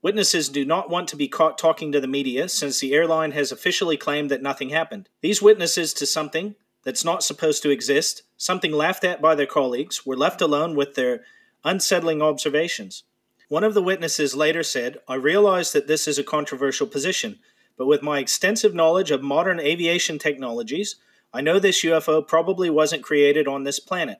[0.00, 3.50] Witnesses do not want to be caught talking to the media since the airline has
[3.50, 5.08] officially claimed that nothing happened.
[5.20, 10.04] These witnesses to something that's not supposed to exist, something laughed at by their colleagues,
[10.06, 11.24] were left alone with their
[11.64, 13.04] unsettling observations.
[13.48, 17.38] One of the witnesses later said, I realize that this is a controversial position,
[17.76, 20.96] but with my extensive knowledge of modern aviation technologies,
[21.34, 24.18] I know this UFO probably wasn't created on this planet.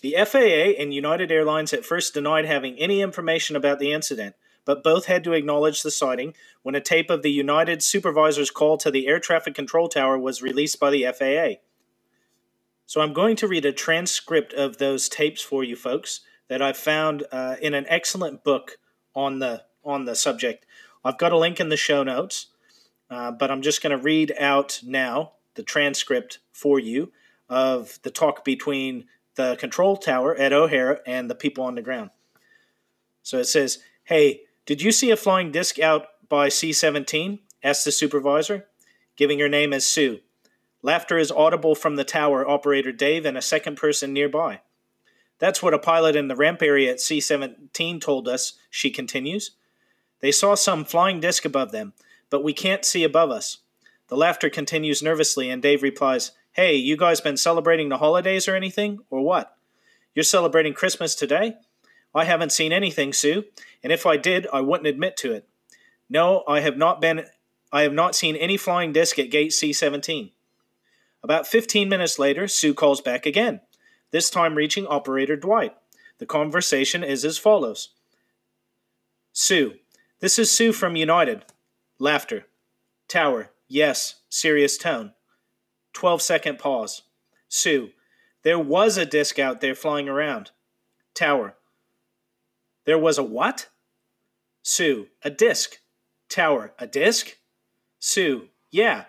[0.00, 4.34] The FAA and United Airlines at first denied having any information about the incident,
[4.64, 8.78] but both had to acknowledge the sighting when a tape of the United supervisor's call
[8.78, 11.60] to the air traffic control tower was released by the FAA.
[12.86, 16.72] So I'm going to read a transcript of those tapes for you folks that I
[16.72, 18.78] found uh, in an excellent book
[19.14, 20.64] on the on the subject.
[21.04, 22.46] I've got a link in the show notes,
[23.10, 27.12] uh, but I'm just going to read out now the transcript for you
[27.48, 32.10] of the talk between the control tower at O'Hare and the people on the ground.
[33.22, 37.92] So it says, "Hey, did you see a flying disc out by C-17?" asked the
[37.92, 38.68] supervisor,
[39.16, 40.20] giving her name as Sue.
[40.82, 44.60] Laughter is audible from the tower operator Dave and a second person nearby.
[45.38, 49.52] That's what a pilot in the ramp area at C 17 told us, she continues.
[50.20, 51.94] They saw some flying disc above them,
[52.30, 53.58] but we can't see above us.
[54.08, 58.54] The laughter continues nervously, and Dave replies, Hey, you guys been celebrating the holidays or
[58.54, 59.56] anything, or what?
[60.14, 61.56] You're celebrating Christmas today?
[62.14, 63.44] I haven't seen anything, Sue,
[63.82, 65.48] and if I did, I wouldn't admit to it.
[66.08, 67.24] No, I have not been
[67.72, 70.30] I have not seen any flying disc at gate C17.
[71.24, 73.62] About 15 minutes later, Sue calls back again,
[74.12, 75.74] this time reaching operator Dwight.
[76.18, 77.88] The conversation is as follows
[79.32, 79.74] Sue,
[80.20, 81.44] this is Sue from United.
[81.98, 82.46] Laughter.
[83.08, 85.12] Tower, yes, serious tone.
[85.92, 87.02] 12 second pause.
[87.48, 87.90] Sue,
[88.42, 90.50] there was a disc out there flying around.
[91.14, 91.54] Tower,
[92.84, 93.68] there was a what?
[94.62, 95.78] Sue, a disc.
[96.28, 97.36] Tower, a disc?
[97.98, 99.04] Sue, yeah.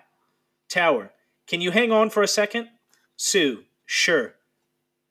[0.70, 1.12] Tower,
[1.48, 2.70] can you hang on for a second?
[3.18, 4.36] Sue, sure.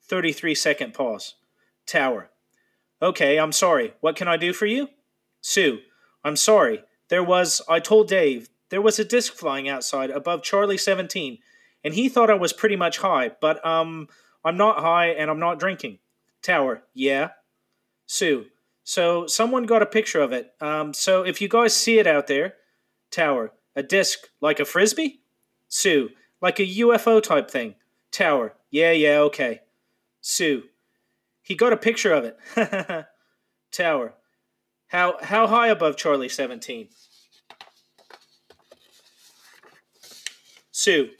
[0.02, 1.34] 33 second pause.
[1.86, 2.30] Tower.
[3.02, 3.94] Okay, I'm sorry.
[4.00, 4.88] What can I do for you?
[5.40, 5.80] Sue,
[6.22, 6.84] I'm sorry.
[7.08, 11.38] There was, I told Dave, there was a disc flying outside above Charlie 17,
[11.84, 14.08] and he thought I was pretty much high, but, um,
[14.44, 16.00] I'm not high and I'm not drinking.
[16.42, 17.28] Tower, yeah.
[18.06, 18.46] Sue,
[18.82, 20.54] so someone got a picture of it.
[20.60, 22.54] Um, so if you guys see it out there,
[23.12, 25.20] Tower, a disc like a frisbee?
[25.68, 26.10] Sue,
[26.42, 27.76] like a UFO type thing.
[28.10, 28.54] Tower.
[28.72, 29.60] Yeah, yeah, okay.
[30.20, 30.64] Sue.
[31.42, 33.06] He got a picture of it.
[33.72, 34.14] Tower.
[34.88, 36.88] How how high above Charlie 17?
[40.76, 41.10] Sue.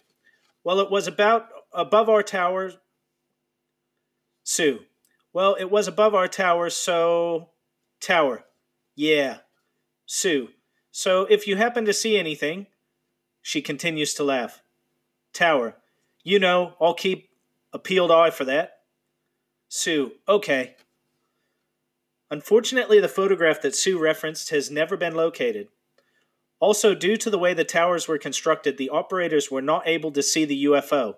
[0.65, 2.73] Well, it was about above our tower.
[4.43, 4.81] Sue.
[5.33, 7.51] Well, it was above our tower, so
[8.01, 8.47] tower.
[8.97, 9.39] Yeah.
[10.07, 10.49] Sue.
[10.91, 12.67] So if you happen to see anything,
[13.43, 14.61] she continues to laugh.
[15.33, 15.77] Tower.
[16.25, 17.31] You know, I'll keep
[17.73, 18.79] a peeled eye for that.
[19.69, 20.15] Sue.
[20.29, 20.75] Okay.
[22.29, 25.69] Unfortunately, the photograph that Sue referenced has never been located.
[26.65, 30.23] Also, due to the way the towers were constructed, the operators were not able to
[30.23, 31.17] see the UFO.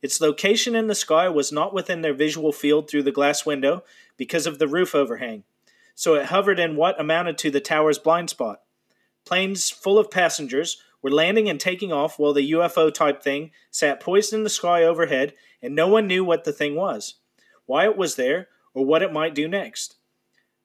[0.00, 3.82] Its location in the sky was not within their visual field through the glass window
[4.16, 5.42] because of the roof overhang,
[5.96, 8.60] so it hovered in what amounted to the tower's blind spot.
[9.24, 13.98] Planes full of passengers were landing and taking off while the UFO type thing sat
[13.98, 17.14] poised in the sky overhead, and no one knew what the thing was,
[17.66, 19.93] why it was there, or what it might do next.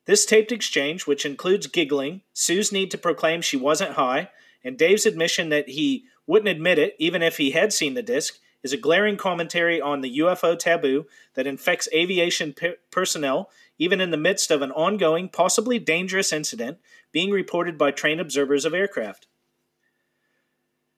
[0.10, 4.32] This taped exchange, which includes giggling, Sue's need to proclaim she wasn't high,
[4.64, 8.39] and Dave's admission that he wouldn't admit it even if he had seen the disc,
[8.64, 11.05] is a glaring commentary on the UFO taboo
[11.36, 16.80] that infects aviation pe- personnel even in the midst of an ongoing, possibly dangerous incident
[17.12, 19.28] being reported by trained observers of aircraft.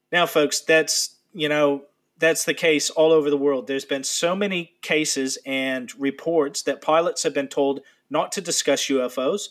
[0.09, 1.83] Now, folks, that's, you know,
[2.17, 3.67] that's the case all over the world.
[3.67, 7.81] There's been so many cases and reports that pilots have been told
[8.11, 9.49] not to discuss UFOs.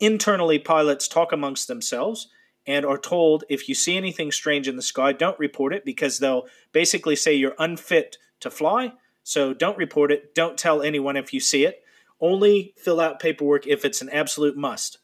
[0.00, 2.28] Internally, pilots talk amongst themselves
[2.66, 6.18] and are told if you see anything strange in the sky, don't report it because
[6.18, 8.92] they'll basically say you're unfit to fly.
[9.22, 10.34] So don't report it.
[10.34, 11.82] Don't tell anyone if you see it.
[12.20, 14.98] Only fill out paperwork if it's an absolute must.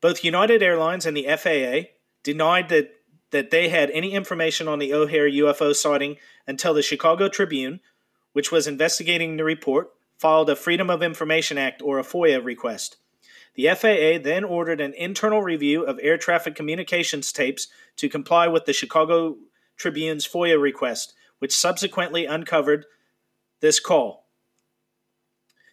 [0.00, 1.90] Both United Airlines and the FAA
[2.22, 2.90] denied that,
[3.30, 7.80] that they had any information on the O'Hare UFO sighting until the Chicago Tribune,
[8.34, 12.96] which was investigating the report, filed a Freedom of Information Act or a FOIA request.
[13.54, 18.64] The FAA then ordered an internal review of air traffic communications tapes to comply with
[18.64, 19.36] the Chicago
[19.76, 22.86] Tribune's FOIA request, which subsequently uncovered
[23.60, 24.26] this call.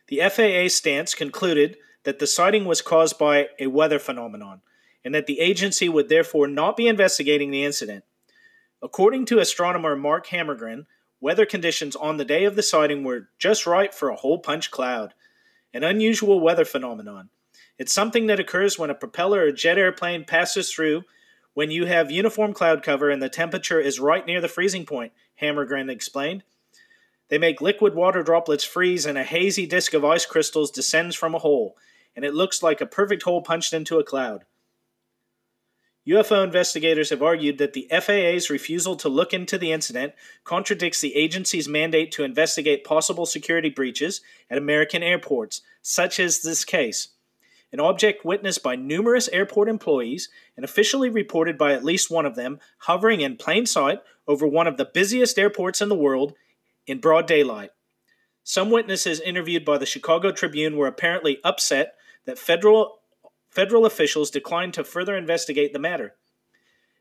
[0.07, 4.61] The FAA stance concluded that the sighting was caused by a weather phenomenon
[5.03, 8.03] and that the agency would therefore not be investigating the incident.
[8.83, 10.85] According to astronomer Mark Hammergren,
[11.21, 14.71] weather conditions on the day of the sighting were just right for a hole punch
[14.71, 15.13] cloud,
[15.73, 17.29] an unusual weather phenomenon.
[17.77, 21.03] It's something that occurs when a propeller or jet airplane passes through
[21.53, 25.11] when you have uniform cloud cover and the temperature is right near the freezing point,
[25.41, 26.43] Hammergren explained.
[27.29, 31.35] They make liquid water droplets freeze and a hazy disk of ice crystals descends from
[31.35, 31.75] a hole,
[32.15, 34.45] and it looks like a perfect hole punched into a cloud.
[36.07, 41.15] UFO investigators have argued that the FAA's refusal to look into the incident contradicts the
[41.15, 47.09] agency's mandate to investigate possible security breaches at American airports, such as this case.
[47.71, 50.27] An object witnessed by numerous airport employees
[50.57, 54.67] and officially reported by at least one of them hovering in plain sight over one
[54.67, 56.33] of the busiest airports in the world
[56.87, 57.69] in broad daylight.
[58.43, 61.93] Some witnesses interviewed by the Chicago Tribune were apparently upset
[62.25, 63.00] that federal
[63.51, 66.15] federal officials declined to further investigate the matter.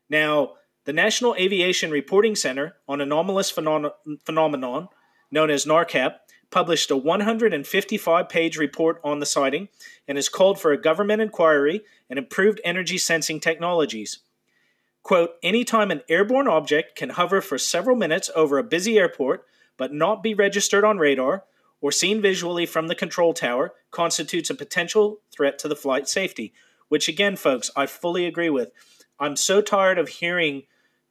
[0.09, 0.53] Now,
[0.85, 3.93] the National Aviation Reporting Center on Anomalous Phenom-
[4.25, 4.89] Phenomenon,
[5.31, 6.15] known as NARCAP,
[6.49, 9.69] published a 155 page report on the sighting
[10.07, 14.19] and has called for a government inquiry and improved energy sensing technologies.
[15.01, 19.45] Quote, anytime an airborne object can hover for several minutes over a busy airport
[19.77, 21.45] but not be registered on radar
[21.81, 26.53] or seen visually from the control tower constitutes a potential threat to the flight safety,
[26.87, 28.71] which again, folks, I fully agree with.
[29.19, 30.63] I'm so tired of hearing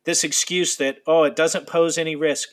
[0.05, 2.51] this excuse that, oh, it doesn't pose any risk.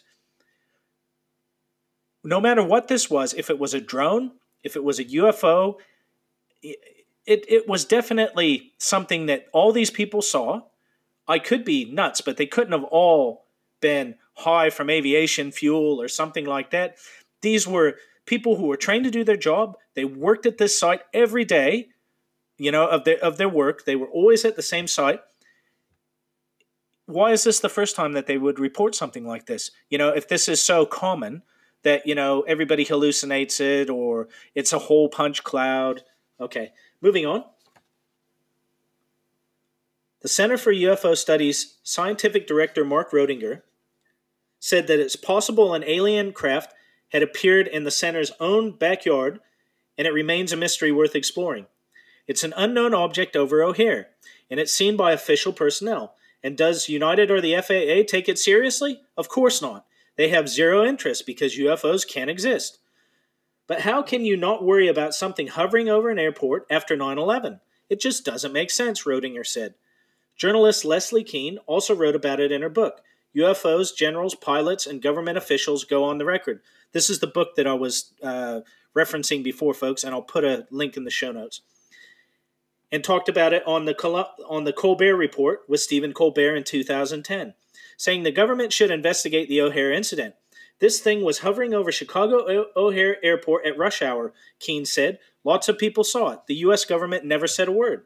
[2.23, 4.31] No matter what this was, if it was a drone,
[4.63, 5.75] if it was a UFO,
[6.61, 6.79] it,
[7.25, 10.61] it was definitely something that all these people saw.
[11.27, 13.45] I could be nuts, but they couldn't have all
[13.79, 16.97] been high from aviation fuel or something like that.
[17.41, 19.77] These were people who were trained to do their job.
[19.95, 21.89] They worked at this site every day,
[22.57, 23.85] you know, of their of their work.
[23.85, 25.21] They were always at the same site.
[27.05, 29.71] Why is this the first time that they would report something like this?
[29.89, 31.41] You know, if this is so common
[31.83, 36.03] that, you know, everybody hallucinates it or it's a hole punch cloud.
[36.39, 36.71] Okay,
[37.01, 37.45] moving on.
[40.21, 43.61] The Center for UFO Studies scientific director Mark Rodeghier
[44.59, 46.73] said that it's possible an alien craft
[47.09, 49.39] had appeared in the center's own backyard,
[49.97, 51.67] and it remains a mystery worth exploring.
[52.27, 54.09] It's an unknown object over O'Hare,
[54.49, 56.15] and it's seen by official personnel.
[56.43, 59.01] And does United or the FAA take it seriously?
[59.17, 59.85] Of course not.
[60.17, 62.79] They have zero interest because UFOs can't exist.
[63.67, 67.59] But how can you not worry about something hovering over an airport after 9 11?
[67.89, 69.75] It just doesn't make sense, Rodeghier said.
[70.35, 73.01] Journalist Leslie Kean also wrote about it in her book,
[73.35, 76.61] UFOs, generals, pilots, and government officials go on the record.
[76.93, 78.61] This is the book that I was uh,
[78.95, 81.61] referencing before, folks, and I'll put a link in the show notes.
[82.91, 83.95] And talked about it on the
[84.47, 87.53] on the Colbert Report with Stephen Colbert in 2010,
[87.97, 90.35] saying the government should investigate the O'Hare incident.
[90.79, 95.19] This thing was hovering over Chicago O'Hare Airport at rush hour, Kean said.
[95.43, 96.39] Lots of people saw it.
[96.47, 96.85] The U.S.
[96.85, 98.05] government never said a word.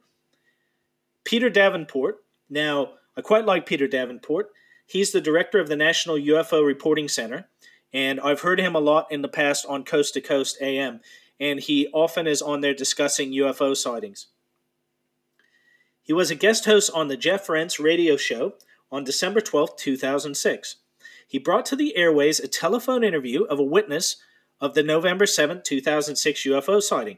[1.24, 2.24] Peter Davenport.
[2.50, 4.50] Now, I quite like Peter Davenport.
[4.86, 7.48] He's the director of the National UFO Reporting Center,
[7.94, 11.02] and I've heard him a lot in the past on Coast to Coast AM,
[11.39, 14.28] and he often is on there discussing UFO sightings.
[16.02, 18.54] He was a guest host on the Jeff Rense radio show
[18.92, 20.76] on December 12, 2006.
[21.28, 24.18] He brought to the airways a telephone interview of a witness
[24.60, 27.18] of the November 7, 2006 UFO sighting.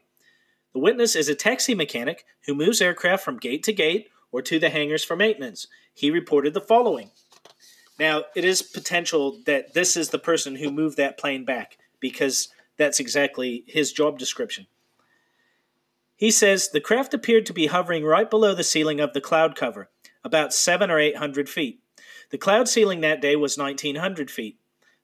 [0.73, 4.59] The witness is a taxi mechanic who moves aircraft from gate to gate or to
[4.59, 5.67] the hangars for maintenance.
[5.93, 7.11] He reported the following
[7.99, 12.49] now, it is potential that this is the person who moved that plane back because
[12.77, 14.67] that's exactly his job description.
[16.15, 19.55] He says the craft appeared to be hovering right below the ceiling of the cloud
[19.55, 19.89] cover,
[20.23, 21.81] about seven or eight hundred feet.
[22.31, 24.57] The cloud ceiling that day was 1900 feet.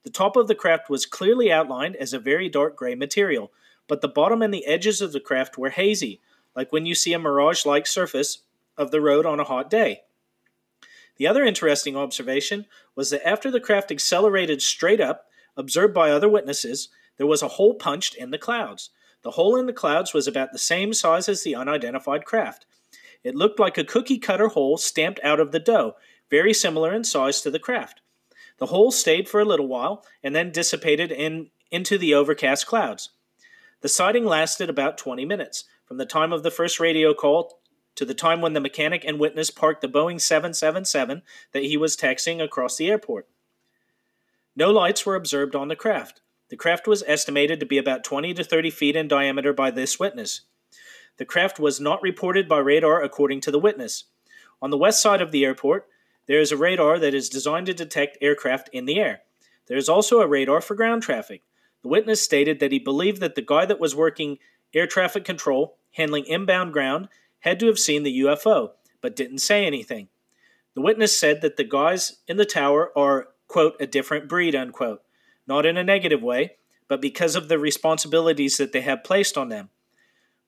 [0.03, 3.51] The top of the craft was clearly outlined as a very dark gray material,
[3.87, 6.21] but the bottom and the edges of the craft were hazy,
[6.55, 8.39] like when you see a mirage like surface
[8.77, 10.01] of the road on a hot day.
[11.19, 12.65] The other interesting observation
[12.95, 15.25] was that after the craft accelerated straight up,
[15.57, 18.89] observed by other witnesses, there was a hole punched in the clouds.
[19.23, 22.65] The hole in the clouds was about the same size as the unidentified craft.
[23.21, 25.97] It looked like a cookie cutter hole stamped out of the dough,
[26.29, 27.99] very similar in size to the craft.
[28.57, 33.09] The hole stayed for a little while and then dissipated in, into the overcast clouds.
[33.81, 37.58] The sighting lasted about 20 minutes, from the time of the first radio call
[37.95, 41.21] to the time when the mechanic and witness parked the Boeing 777
[41.51, 43.27] that he was taxiing across the airport.
[44.55, 46.21] No lights were observed on the craft.
[46.49, 49.99] The craft was estimated to be about 20 to 30 feet in diameter by this
[49.99, 50.41] witness.
[51.17, 54.05] The craft was not reported by radar, according to the witness.
[54.61, 55.87] On the west side of the airport,
[56.27, 59.21] there is a radar that is designed to detect aircraft in the air.
[59.67, 61.43] There is also a radar for ground traffic.
[61.81, 64.37] The witness stated that he believed that the guy that was working
[64.73, 67.07] air traffic control, handling inbound ground,
[67.39, 68.71] had to have seen the UFO,
[69.01, 70.09] but didn't say anything.
[70.75, 75.01] The witness said that the guys in the tower are, quote, a different breed, unquote,
[75.47, 79.49] not in a negative way, but because of the responsibilities that they have placed on
[79.49, 79.69] them.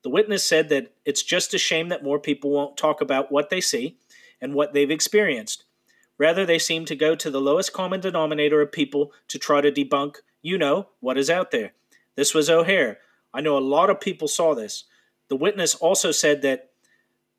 [0.02, 3.50] The witness said that it's just a shame that more people won't talk about what
[3.50, 3.98] they see
[4.40, 5.64] and what they've experienced.
[6.18, 9.72] Rather, they seem to go to the lowest common denominator of people to try to
[9.72, 11.72] debunk, you know, what is out there.
[12.16, 12.98] This was O'Hare.
[13.32, 14.84] I know a lot of people saw this.
[15.28, 16.71] The witness also said that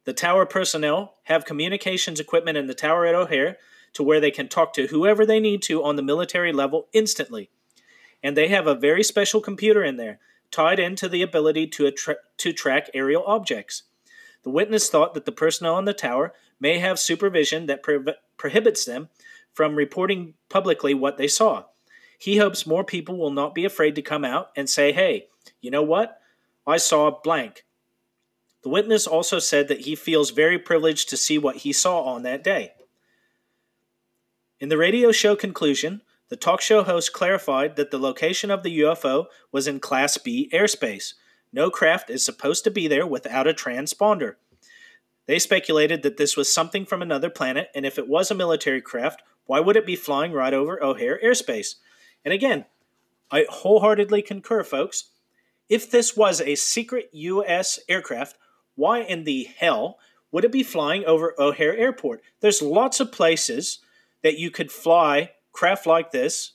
[0.06, 3.58] the tower personnel have communications equipment in the tower at O'Hare
[3.94, 7.50] to where they can talk to whoever they need to on the military level instantly.
[8.22, 10.20] And they have a very special computer in there
[10.52, 13.84] tied into the ability to, attra- to track aerial objects.
[14.44, 18.04] The witness thought that the personnel on the tower may have supervision that pro-
[18.38, 19.10] prohibits them
[19.54, 21.66] from reporting publicly what they saw.
[22.18, 25.28] He hopes more people will not be afraid to come out and say, hey,
[25.62, 26.20] you know what?
[26.66, 27.66] I saw blank.
[28.64, 32.24] The witness also said that he feels very privileged to see what he saw on
[32.24, 32.74] that day.
[34.60, 38.80] In the radio show conclusion, the talk show host clarified that the location of the
[38.80, 41.14] UFO was in Class B airspace.
[41.52, 44.36] No craft is supposed to be there without a transponder.
[45.26, 48.82] They speculated that this was something from another planet, and if it was a military
[48.82, 51.76] craft, why would it be flying right over O'Hare airspace?
[52.24, 52.66] And again,
[53.30, 55.12] I wholeheartedly concur, folks.
[55.68, 57.80] If this was a secret U.S.
[57.90, 58.38] aircraft,
[58.76, 60.00] why in the hell
[60.32, 62.22] would it be flying over O'Hare Airport?
[62.40, 63.80] There's lots of places
[64.24, 66.54] that you could fly craft like this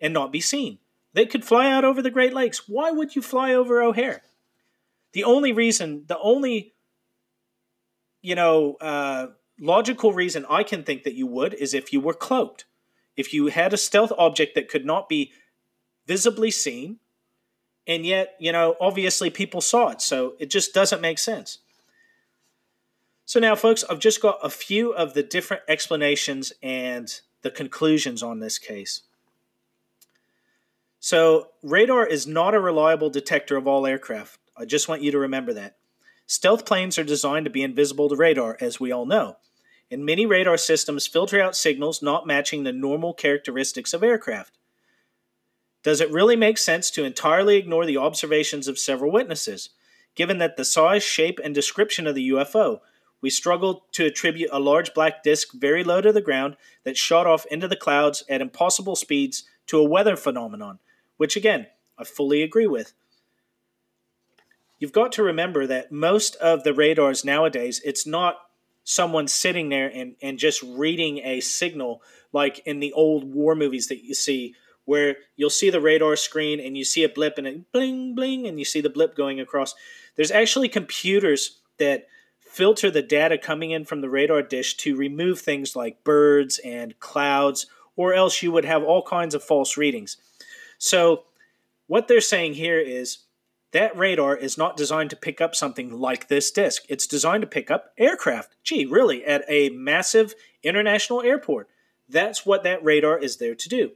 [0.00, 0.78] and not be seen.
[1.12, 2.68] They could fly out over the Great Lakes.
[2.68, 4.22] Why would you fly over O'Hare?
[5.12, 6.74] The only reason, the only,
[8.22, 9.28] you know, uh,
[9.60, 12.66] logical reason I can think that you would is if you were cloaked.
[13.16, 15.32] If you had a stealth object that could not be
[16.06, 16.98] visibly seen,
[17.88, 21.58] and yet, you know, obviously people saw it, so it just doesn't make sense.
[23.24, 28.22] So now, folks, I've just got a few of the different explanations and the conclusions
[28.22, 29.02] on this case.
[31.00, 34.38] So, radar is not a reliable detector of all aircraft.
[34.56, 35.76] I just want you to remember that.
[36.26, 39.36] Stealth planes are designed to be invisible to radar, as we all know,
[39.90, 44.57] and many radar systems filter out signals not matching the normal characteristics of aircraft.
[45.82, 49.70] Does it really make sense to entirely ignore the observations of several witnesses,
[50.14, 52.80] given that the size, shape, and description of the UFO
[53.20, 57.26] we struggle to attribute a large black disk very low to the ground that shot
[57.26, 60.78] off into the clouds at impossible speeds to a weather phenomenon,
[61.16, 61.66] which again,
[61.98, 62.92] I fully agree with.
[64.78, 68.36] You've got to remember that most of the radars nowadays, it's not
[68.84, 72.00] someone sitting there and, and just reading a signal
[72.32, 74.54] like in the old war movies that you see,
[74.88, 78.46] where you'll see the radar screen and you see a blip and it bling, bling,
[78.46, 79.74] and you see the blip going across.
[80.16, 82.06] There's actually computers that
[82.40, 86.98] filter the data coming in from the radar dish to remove things like birds and
[87.00, 87.66] clouds,
[87.96, 90.16] or else you would have all kinds of false readings.
[90.78, 91.24] So,
[91.86, 93.18] what they're saying here is
[93.72, 96.84] that radar is not designed to pick up something like this disk.
[96.88, 98.56] It's designed to pick up aircraft.
[98.64, 101.68] Gee, really, at a massive international airport.
[102.08, 103.90] That's what that radar is there to do.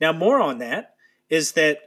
[0.00, 0.94] Now, more on that
[1.28, 1.78] is that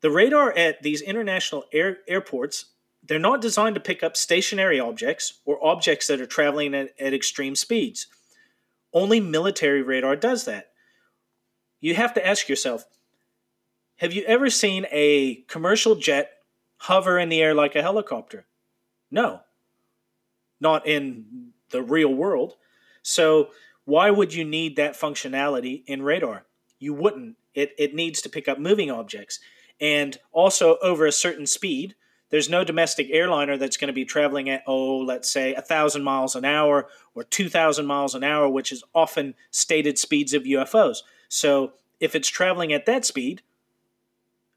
[0.00, 2.66] the radar at these international air, airports
[3.06, 7.14] they're not designed to pick up stationary objects or objects that are traveling at, at
[7.14, 8.08] extreme speeds.
[8.92, 10.72] Only military radar does that.
[11.80, 12.84] You have to ask yourself
[13.98, 16.30] have you ever seen a commercial jet
[16.78, 18.46] hover in the air like a helicopter?
[19.10, 19.40] No,
[20.60, 22.54] not in the real world.
[23.02, 23.50] So,
[23.84, 26.45] why would you need that functionality in radar?
[26.78, 27.36] You wouldn't.
[27.54, 29.40] It, it needs to pick up moving objects.
[29.80, 31.94] And also over a certain speed,
[32.30, 36.34] there's no domestic airliner that's going to be traveling at, oh, let's say, 1,000 miles
[36.34, 40.98] an hour or 2,000 miles an hour, which is often stated speeds of UFOs.
[41.28, 43.42] So if it's traveling at that speed,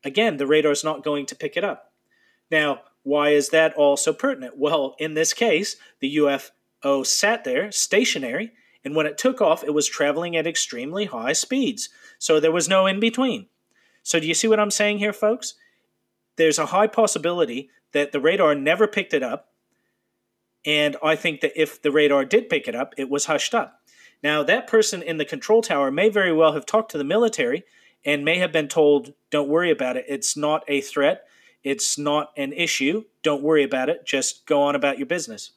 [0.04, 1.92] again, the radar is not going to pick it up.
[2.50, 4.58] Now, why is that all so pertinent?
[4.58, 8.54] Well, in this case, the UFO sat there stationary,
[8.84, 11.90] and when it took off, it was traveling at extremely high speeds.
[12.18, 13.48] So there was no in between.
[14.04, 15.56] So, do you see what I'm saying here, folks?
[16.40, 19.50] there's a high possibility that the radar never picked it up.
[20.66, 23.82] And I think that if the radar did pick it up, it was hushed up.
[24.24, 27.64] Now, that person in the control tower may very well have talked to the military
[28.06, 30.06] and may have been told, don't worry about it.
[30.08, 31.26] It's not a threat.
[31.62, 33.04] It's not an issue.
[33.22, 34.06] Don't worry about it.
[34.06, 35.52] Just go on about your business.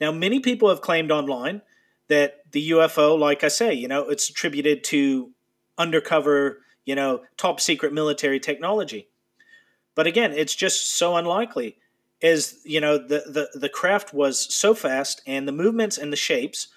[0.00, 1.62] Now, many people have claimed online
[2.08, 5.30] that the UFO, like I say, you know, it's attributed to
[5.78, 9.08] undercover, you know, top secret military technology.
[9.94, 11.78] But again, it's just so unlikely.
[12.22, 16.16] As you know, the, the, the craft was so fast and the movements and the
[16.16, 16.68] shapes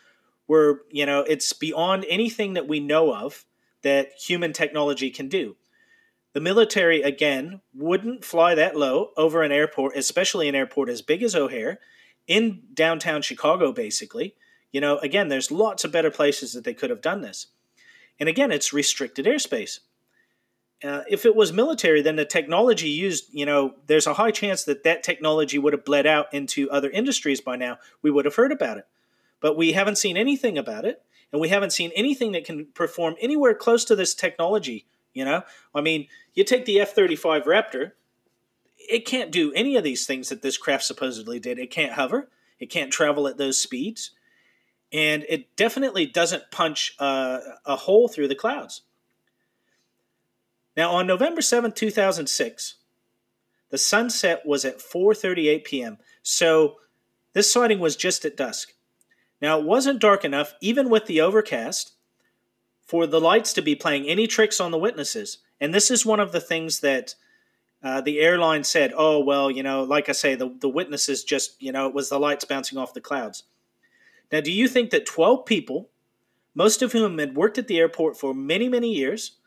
[0.48, 3.46] were, you know, it's beyond anything that we know of
[3.82, 5.56] that human technology can do.
[6.34, 11.24] The military, again, wouldn't fly that low over an airport, especially an airport as big
[11.24, 11.80] as O'Hare,
[12.28, 14.36] in downtown Chicago, basically.
[14.72, 17.48] You know, again, there's lots of better places that they could have done this.
[18.20, 19.80] And again, it's restricted airspace.
[20.84, 24.64] Uh, if it was military, then the technology used, you know, there's a high chance
[24.66, 27.78] that that technology would have bled out into other industries by now.
[28.02, 28.86] We would have heard about it.
[29.40, 31.02] But we haven't seen anything about it
[31.32, 34.86] and we haven't seen anything that can perform anywhere close to this technology.
[35.14, 37.94] You know, I mean, you take the F 35 Raptor,
[38.90, 41.60] it can't do any of these things that this craft supposedly did.
[41.60, 42.30] It can't hover,
[42.60, 44.12] it can't travel at those speeds,
[44.92, 48.82] and it definitely doesn't punch a hole through the clouds.
[50.78, 52.76] Now, on November 7, 2006,
[53.70, 55.98] the sunset was at 4:38 p.m.
[56.22, 56.76] So
[57.34, 58.74] this sighting was just at dusk.
[59.42, 61.94] Now, it wasn't dark enough, even with the overcast,
[62.86, 65.40] for the lights to be playing any tricks on the witnesses.
[65.60, 67.16] And this is one of the things that
[67.86, 71.62] uh, the airline said, oh, well, you know, like I say, the, the witnesses just,
[71.62, 73.44] you know, it was the lights bouncing off the clouds.
[74.32, 75.92] Now, do you think that 12 people,
[76.56, 79.38] most of whom had worked at the airport for many, many years,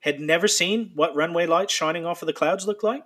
[0.00, 3.04] had never seen what runway lights shining off of the clouds looked like?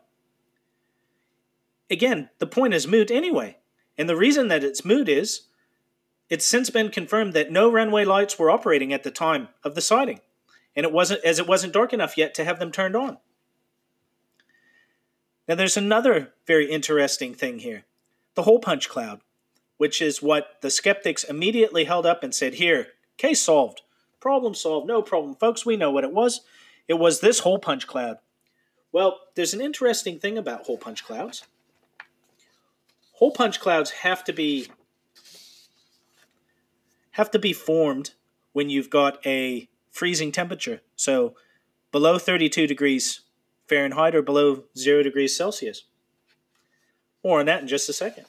[1.91, 3.59] Again, the point is moot anyway.
[3.99, 5.43] And the reason that it's moot is
[6.31, 9.83] it's since been confirmed that no runway lights were operating at the time of the
[9.83, 10.21] sighting,
[10.75, 13.19] and it wasn't as it wasn't dark enough yet to have them turned on.
[15.51, 17.85] Now there's another very interesting thing here.
[18.37, 19.21] The hole punch cloud,
[19.79, 23.83] which is what the skeptics immediately held up and said, "Here, case solved.
[24.21, 24.87] Problem solved.
[24.87, 25.67] No problem, folks.
[25.67, 26.43] We know what it was.
[26.87, 28.19] It was this hole punch cloud."
[28.93, 31.43] Well, there's an interesting thing about hole punch clouds.
[33.15, 34.69] Hole punch clouds have to be
[37.15, 38.13] have to be formed
[38.53, 40.81] when you've got a freezing temperature.
[40.95, 41.35] So
[41.91, 43.23] below 32 degrees
[43.71, 45.85] Fahrenheit or below 0 degrees Celsius.
[47.25, 48.27] More on that in just a second.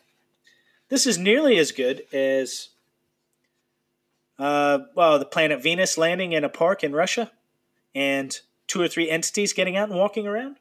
[0.90, 2.70] This is nearly as good as,
[4.38, 7.32] uh, well, the planet Venus landing in a park in Russia
[7.96, 10.58] and two or three entities getting out and walking around.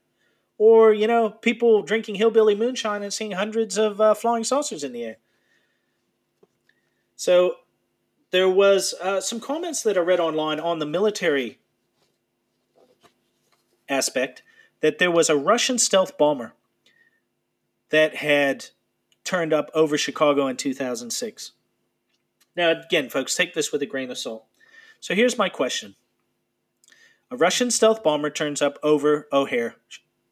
[0.56, 4.92] Or, you know, people drinking hillbilly moonshine and seeing hundreds of uh, flying saucers in
[4.92, 5.16] the air.
[7.16, 7.56] So
[8.30, 11.58] there was uh, some comments that I read online on the military
[13.88, 14.42] aspect
[14.80, 16.52] that there was a Russian stealth bomber
[17.90, 18.66] that had
[19.24, 21.52] turned up over Chicago in 2006.
[22.56, 24.44] Now, again, folks, take this with a grain of salt.
[25.00, 25.94] So here's my question
[27.30, 29.76] A Russian stealth bomber turns up over O'Hare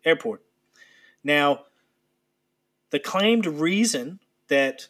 [0.05, 0.43] Airport.
[1.23, 1.65] Now,
[2.91, 4.89] the claimed reason that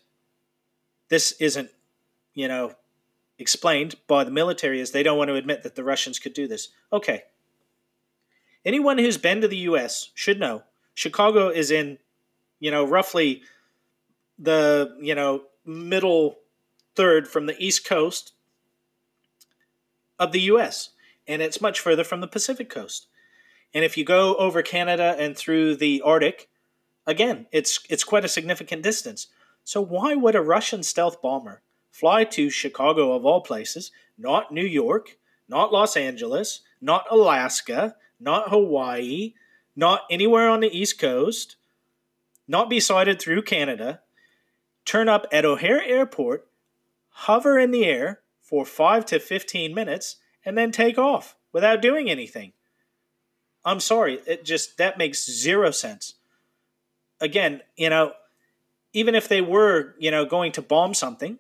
[1.08, 1.70] this isn't,
[2.34, 2.74] you know,
[3.38, 6.46] explained by the military is they don't want to admit that the Russians could do
[6.46, 6.68] this.
[6.92, 7.24] Okay.
[8.64, 10.10] Anyone who's been to the U.S.
[10.14, 11.98] should know Chicago is in,
[12.60, 13.42] you know, roughly
[14.38, 16.38] the, you know, middle
[16.96, 18.32] third from the East Coast
[20.18, 20.90] of the U.S.,
[21.26, 23.06] and it's much further from the Pacific Coast.
[23.74, 26.48] And if you go over Canada and through the Arctic,
[27.06, 29.28] again, it's it's quite a significant distance.
[29.62, 34.64] So why would a Russian stealth bomber fly to Chicago of all places, not New
[34.64, 39.34] York, not Los Angeles, not Alaska, not Hawaii,
[39.76, 41.56] not anywhere on the East Coast,
[42.46, 44.00] not be sighted through Canada,
[44.84, 46.48] turn up at O'Hare Airport,
[47.10, 52.08] hover in the air for 5 to 15 minutes, and then take off without doing
[52.08, 52.52] anything.
[53.64, 56.14] I'm sorry, it just that makes zero sense.
[57.20, 58.12] Again, you know,
[58.92, 61.38] even if they were, you know, going to bomb something,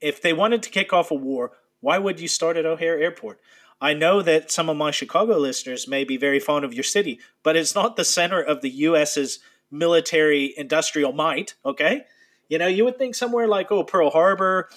[0.00, 3.40] if they wanted to kick off a war, why would you start at O'Hare Airport?
[3.80, 7.20] I know that some of my Chicago listeners may be very fond of your city,
[7.42, 9.38] but it's not the center of the U.S.'s
[9.70, 12.04] military industrial might, okay?
[12.48, 14.68] You know, you would think somewhere like, oh, Pearl Harbor,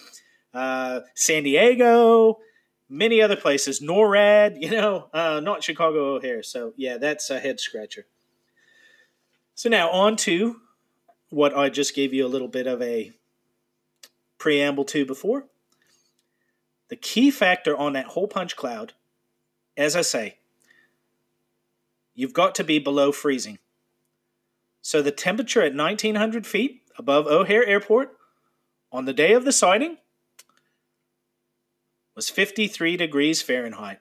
[0.53, 2.39] uh, San Diego,
[2.89, 6.43] many other places, NORAD, you know, uh, not Chicago O'Hare.
[6.43, 8.05] So, yeah, that's a head scratcher.
[9.55, 10.57] So, now on to
[11.29, 13.11] what I just gave you a little bit of a
[14.37, 15.45] preamble to before.
[16.89, 18.93] The key factor on that hole punch cloud
[19.79, 20.39] as I say,
[22.13, 23.59] you've got to be below freezing.
[24.81, 28.11] So the temperature at 1900 feet above O'Hare Airport
[28.91, 29.97] on the day of the sighting
[32.13, 33.99] was 53 degrees Fahrenheit.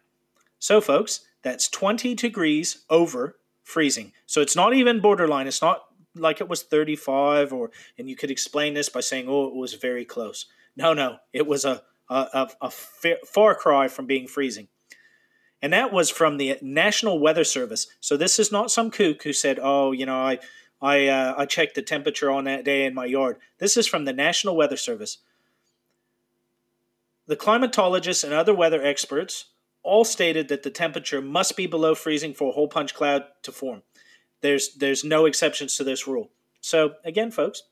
[0.59, 4.13] So, folks, that's 20 degrees over freezing.
[4.27, 5.47] So it's not even borderline.
[5.47, 5.85] It's not
[6.17, 9.75] like it was 35 or and you could explain this by saying oh it was
[9.75, 10.47] very close.
[10.75, 14.69] No, no, it was a a, a, far cry from being freezing.
[15.61, 17.89] And that was from the National Weather Service.
[18.01, 20.39] So this is not some kook who said, "Oh, you know, I
[20.81, 24.05] I uh, I checked the temperature on that day in my yard." This is from
[24.05, 25.19] the National Weather Service.
[27.27, 29.47] The climatologists and other weather experts
[29.83, 33.51] all stated that the temperature must be below freezing for a hole punch cloud to
[33.51, 33.83] form.
[34.41, 36.31] There's there's no exceptions to this rule.
[36.61, 37.65] So again, folks,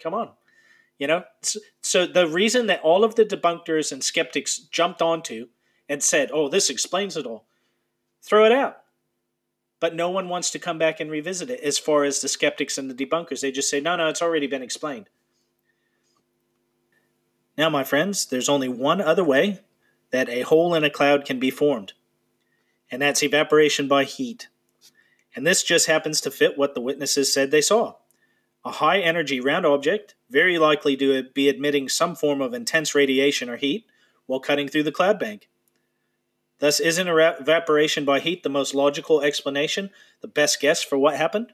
[0.00, 0.30] come on.
[1.02, 1.24] You know,
[1.80, 5.48] so the reason that all of the debunkers and skeptics jumped onto
[5.88, 7.44] and said, "Oh, this explains it all,"
[8.22, 8.84] throw it out.
[9.80, 11.58] But no one wants to come back and revisit it.
[11.58, 14.46] As far as the skeptics and the debunkers, they just say, "No, no, it's already
[14.46, 15.08] been explained."
[17.58, 19.58] Now, my friends, there's only one other way
[20.12, 21.94] that a hole in a cloud can be formed,
[22.92, 24.46] and that's evaporation by heat.
[25.34, 27.96] And this just happens to fit what the witnesses said they saw.
[28.64, 33.50] A high energy round object, very likely to be emitting some form of intense radiation
[33.50, 33.86] or heat,
[34.26, 35.48] while cutting through the cloud bank.
[36.58, 41.52] Thus, isn't evaporation by heat the most logical explanation, the best guess for what happened?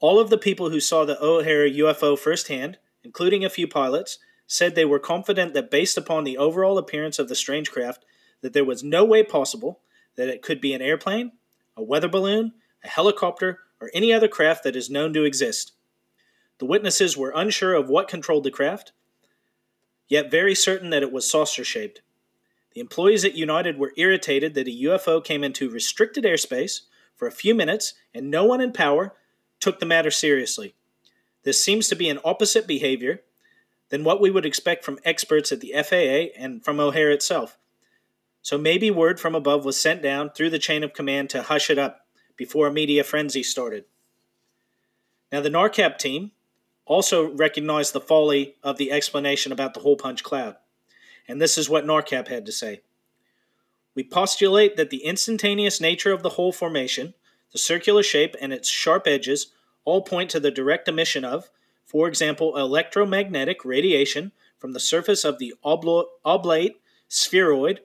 [0.00, 4.74] All of the people who saw the O'Hare UFO firsthand, including a few pilots, said
[4.74, 8.04] they were confident that based upon the overall appearance of the strange craft,
[8.40, 9.80] that there was no way possible
[10.16, 11.32] that it could be an airplane
[11.76, 12.52] a weather balloon,
[12.84, 15.72] a helicopter, or any other craft that is known to exist.
[16.60, 18.92] The witnesses were unsure of what controlled the craft,
[20.08, 22.02] yet very certain that it was saucer shaped.
[22.74, 26.82] The employees at United were irritated that a UFO came into restricted airspace
[27.16, 29.14] for a few minutes and no one in power
[29.58, 30.74] took the matter seriously.
[31.44, 33.22] This seems to be an opposite behavior
[33.88, 37.56] than what we would expect from experts at the FAA and from O'Hare itself.
[38.42, 41.70] So maybe word from above was sent down through the chain of command to hush
[41.70, 42.06] it up
[42.36, 43.86] before a media frenzy started.
[45.32, 46.32] Now, the NARCAP team
[46.90, 50.56] also recognized the folly of the explanation about the hole punch cloud.
[51.28, 52.80] And this is what NARCAP had to say.
[53.94, 57.14] We postulate that the instantaneous nature of the hole formation,
[57.52, 59.52] the circular shape, and its sharp edges
[59.84, 61.48] all point to the direct emission of,
[61.86, 66.72] for example, electromagnetic radiation from the surface of the oblate
[67.06, 67.82] spheroid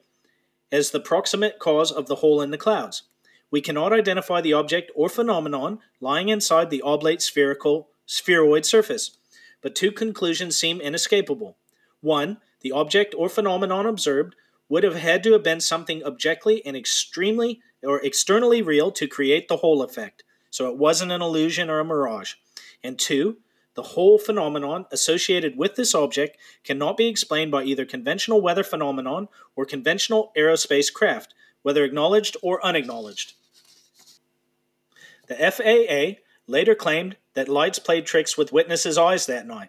[0.72, 3.04] as the proximate cause of the hole in the clouds.
[3.52, 9.18] We cannot identify the object or phenomenon lying inside the oblate spherical spheroid surface,
[9.60, 11.56] but two conclusions seem inescapable.
[12.00, 14.34] One, the object or phenomenon observed
[14.68, 19.48] would have had to have been something objectively and extremely or externally real to create
[19.48, 22.34] the whole effect, so it wasn't an illusion or a mirage.
[22.82, 23.38] And two,
[23.74, 29.28] the whole phenomenon associated with this object cannot be explained by either conventional weather phenomenon
[29.54, 33.34] or conventional aerospace craft, whether acknowledged or unacknowledged.
[35.28, 39.68] The FAA later claimed that lights played tricks with witnesses' eyes that night,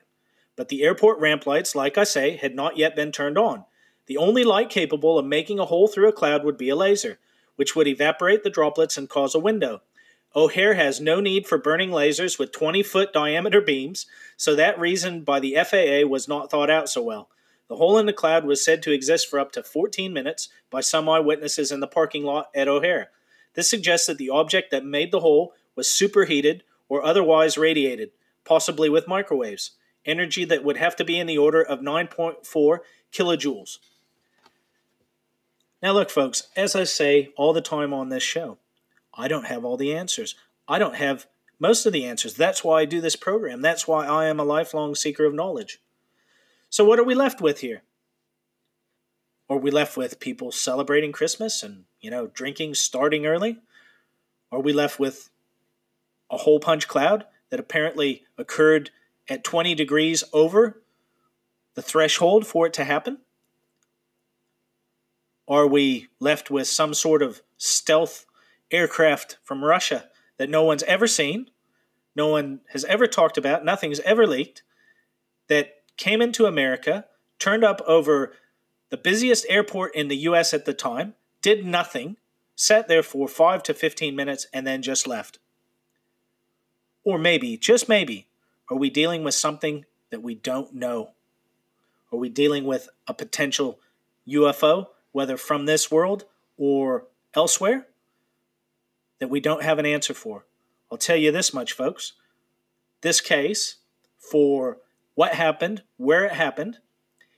[0.55, 3.65] but the airport ramp lights, like I say, had not yet been turned on.
[4.05, 7.19] The only light capable of making a hole through a cloud would be a laser,
[7.57, 9.81] which would evaporate the droplets and cause a window.
[10.33, 14.05] O'Hare has no need for burning lasers with 20 foot diameter beams,
[14.37, 17.27] so that reason by the FAA was not thought out so well.
[17.67, 20.79] The hole in the cloud was said to exist for up to 14 minutes by
[20.79, 23.09] some eyewitnesses in the parking lot at O'Hare.
[23.55, 28.11] This suggests that the object that made the hole was superheated or otherwise radiated,
[28.45, 29.71] possibly with microwaves,
[30.05, 32.79] energy that would have to be in the order of 9.4
[33.11, 33.77] kilojoules.
[35.81, 38.57] Now, look, folks, as I say all the time on this show,
[39.13, 40.35] I don't have all the answers.
[40.67, 41.27] I don't have
[41.59, 42.33] most of the answers.
[42.33, 43.61] That's why I do this program.
[43.61, 45.79] That's why I am a lifelong seeker of knowledge.
[46.69, 47.83] So, what are we left with here?
[49.49, 53.59] Are we left with people celebrating Christmas and, you know, drinking starting early?
[54.51, 55.29] Are we left with
[56.29, 58.91] a hole punch cloud that apparently occurred
[59.29, 60.81] at 20 degrees over
[61.75, 63.19] the threshold for it to happen?
[65.47, 68.25] Are we left with some sort of stealth
[68.71, 71.49] aircraft from Russia that no one's ever seen,
[72.15, 74.63] no one has ever talked about, nothing's ever leaked,
[75.47, 77.05] that came into America,
[77.39, 78.33] turned up over
[78.89, 82.17] the busiest airport in the US at the time, did nothing,
[82.55, 85.39] sat there for 5 to 15 minutes, and then just left.
[87.07, 88.27] Or maybe, just maybe,
[88.69, 91.11] are we dealing with something that we don't know?
[92.11, 93.79] Are we dealing with a potential
[94.27, 96.25] UFO, whether from this world
[96.57, 97.87] or elsewhere
[99.19, 100.43] that we don't have an answer for.
[100.91, 102.11] I'll tell you this much, folks.
[102.99, 103.77] This case,
[104.19, 104.79] for
[105.15, 106.79] what happened, where it happened,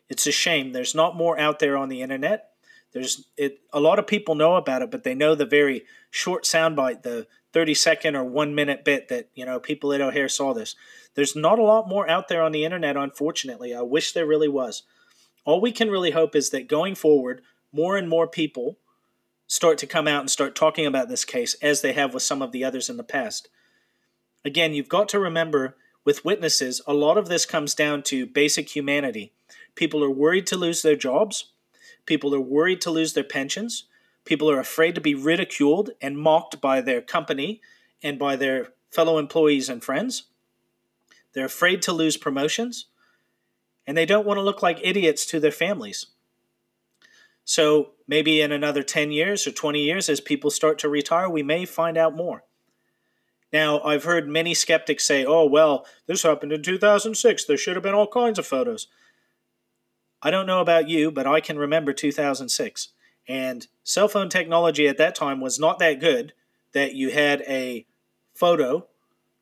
[0.10, 0.72] it's a shame.
[0.72, 2.49] There's not more out there on the internet.
[2.92, 3.60] There's it.
[3.72, 7.28] A lot of people know about it, but they know the very short soundbite, the
[7.54, 10.76] 30 second or one minute bit that you know people at O'Hare saw this.
[11.16, 13.74] There's not a lot more out there on the internet, unfortunately.
[13.74, 14.84] I wish there really was.
[15.46, 18.78] All we can really hope is that going forward, more and more people
[19.48, 22.42] start to come out and start talking about this case as they have with some
[22.42, 23.50] of the others in the past.
[24.46, 25.76] Again, you've got to remember
[26.06, 29.34] with witnesses, a lot of this comes down to basic humanity.
[29.76, 31.52] People are worried to lose their jobs,
[32.10, 33.86] people are worried to lose their pensions,
[34.26, 37.62] people are afraid to be ridiculed and mocked by their company
[38.04, 40.24] and by their fellow employees and friends.
[41.34, 42.88] They're afraid to lose promotions,
[43.86, 46.08] and they don't want to look like idiots to their families.
[47.46, 51.44] So maybe in another 10 years or 20 years, as people start to retire, we
[51.44, 52.44] may find out more.
[53.54, 57.46] Now, I've heard many skeptics say, oh, well, this happened in 2006.
[57.46, 58.88] There should have been all kinds of photos.
[60.22, 62.90] I don't know about you, but I can remember 2006.
[63.28, 66.34] And cell phone technology at that time was not that good
[66.74, 67.86] that you had a
[68.34, 68.88] photo,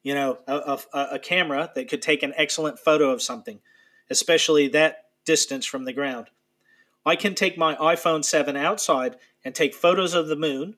[0.04, 3.60] you know, a, a, a camera that could take an excellent photo of something,
[4.10, 6.28] especially that distance from the ground.
[7.06, 10.76] I can take my iPhone 7 outside and take photos of the moon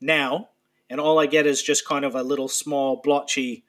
[0.00, 0.48] now
[0.90, 3.64] and all I get is just kind of a little small blotchy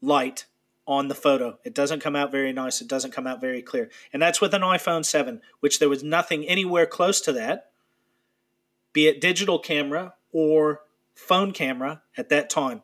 [0.00, 0.46] light
[0.88, 1.58] on the photo.
[1.64, 2.80] It doesn't come out very nice.
[2.80, 3.90] It doesn't come out very clear.
[4.10, 7.70] And that's with an iPhone 7, which there was nothing anywhere close to that,
[8.94, 10.80] be it digital camera or
[11.14, 12.82] phone camera at that time.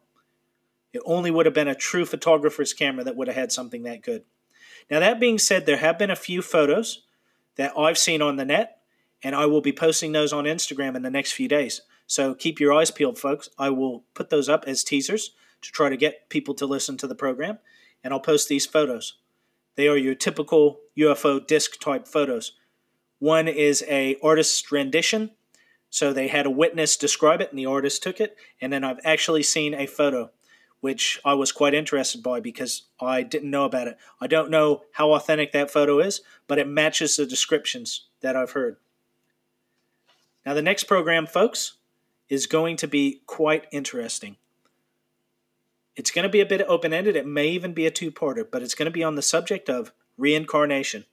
[0.92, 4.02] It only would have been a true photographer's camera that would have had something that
[4.02, 4.24] good.
[4.90, 7.06] Now, that being said, there have been a few photos
[7.56, 8.80] that I've seen on the net,
[9.22, 11.80] and I will be posting those on Instagram in the next few days.
[12.06, 13.48] So keep your eyes peeled, folks.
[13.58, 15.30] I will put those up as teasers
[15.62, 17.58] to try to get people to listen to the program,
[18.04, 19.14] and I'll post these photos.
[19.76, 22.52] They are your typical UFO disc type photos.
[23.18, 25.30] One is a artist's rendition,
[25.88, 28.36] so they had a witness describe it, and the artist took it.
[28.60, 30.30] And then I've actually seen a photo,
[30.80, 33.96] which I was quite interested by because I didn't know about it.
[34.20, 38.52] I don't know how authentic that photo is, but it matches the descriptions that I've
[38.52, 38.76] heard.
[40.44, 41.78] Now, the next program, folks,
[42.28, 44.36] is going to be quite interesting.
[45.96, 47.16] It's going to be a bit open ended.
[47.16, 49.68] It may even be a two parter, but it's going to be on the subject
[49.68, 51.04] of reincarnation.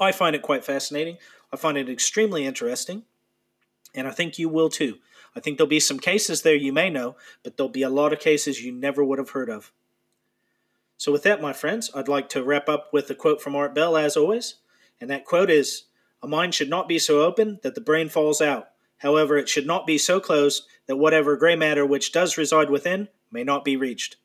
[0.00, 1.18] I find it quite fascinating.
[1.52, 3.04] I find it extremely interesting,
[3.94, 4.98] and I think you will too.
[5.34, 8.12] I think there'll be some cases there you may know, but there'll be a lot
[8.12, 9.72] of cases you never would have heard of.
[10.98, 13.74] So, with that, my friends, I'd like to wrap up with a quote from Art
[13.74, 14.56] Bell, as always.
[14.98, 15.84] And that quote is
[16.22, 18.68] A mind should not be so open that the brain falls out.
[18.98, 23.08] However, it should not be so closed that whatever gray matter which does reside within
[23.36, 24.16] may not be reached.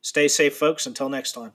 [0.00, 0.86] Stay safe, folks.
[0.86, 1.52] Until next time.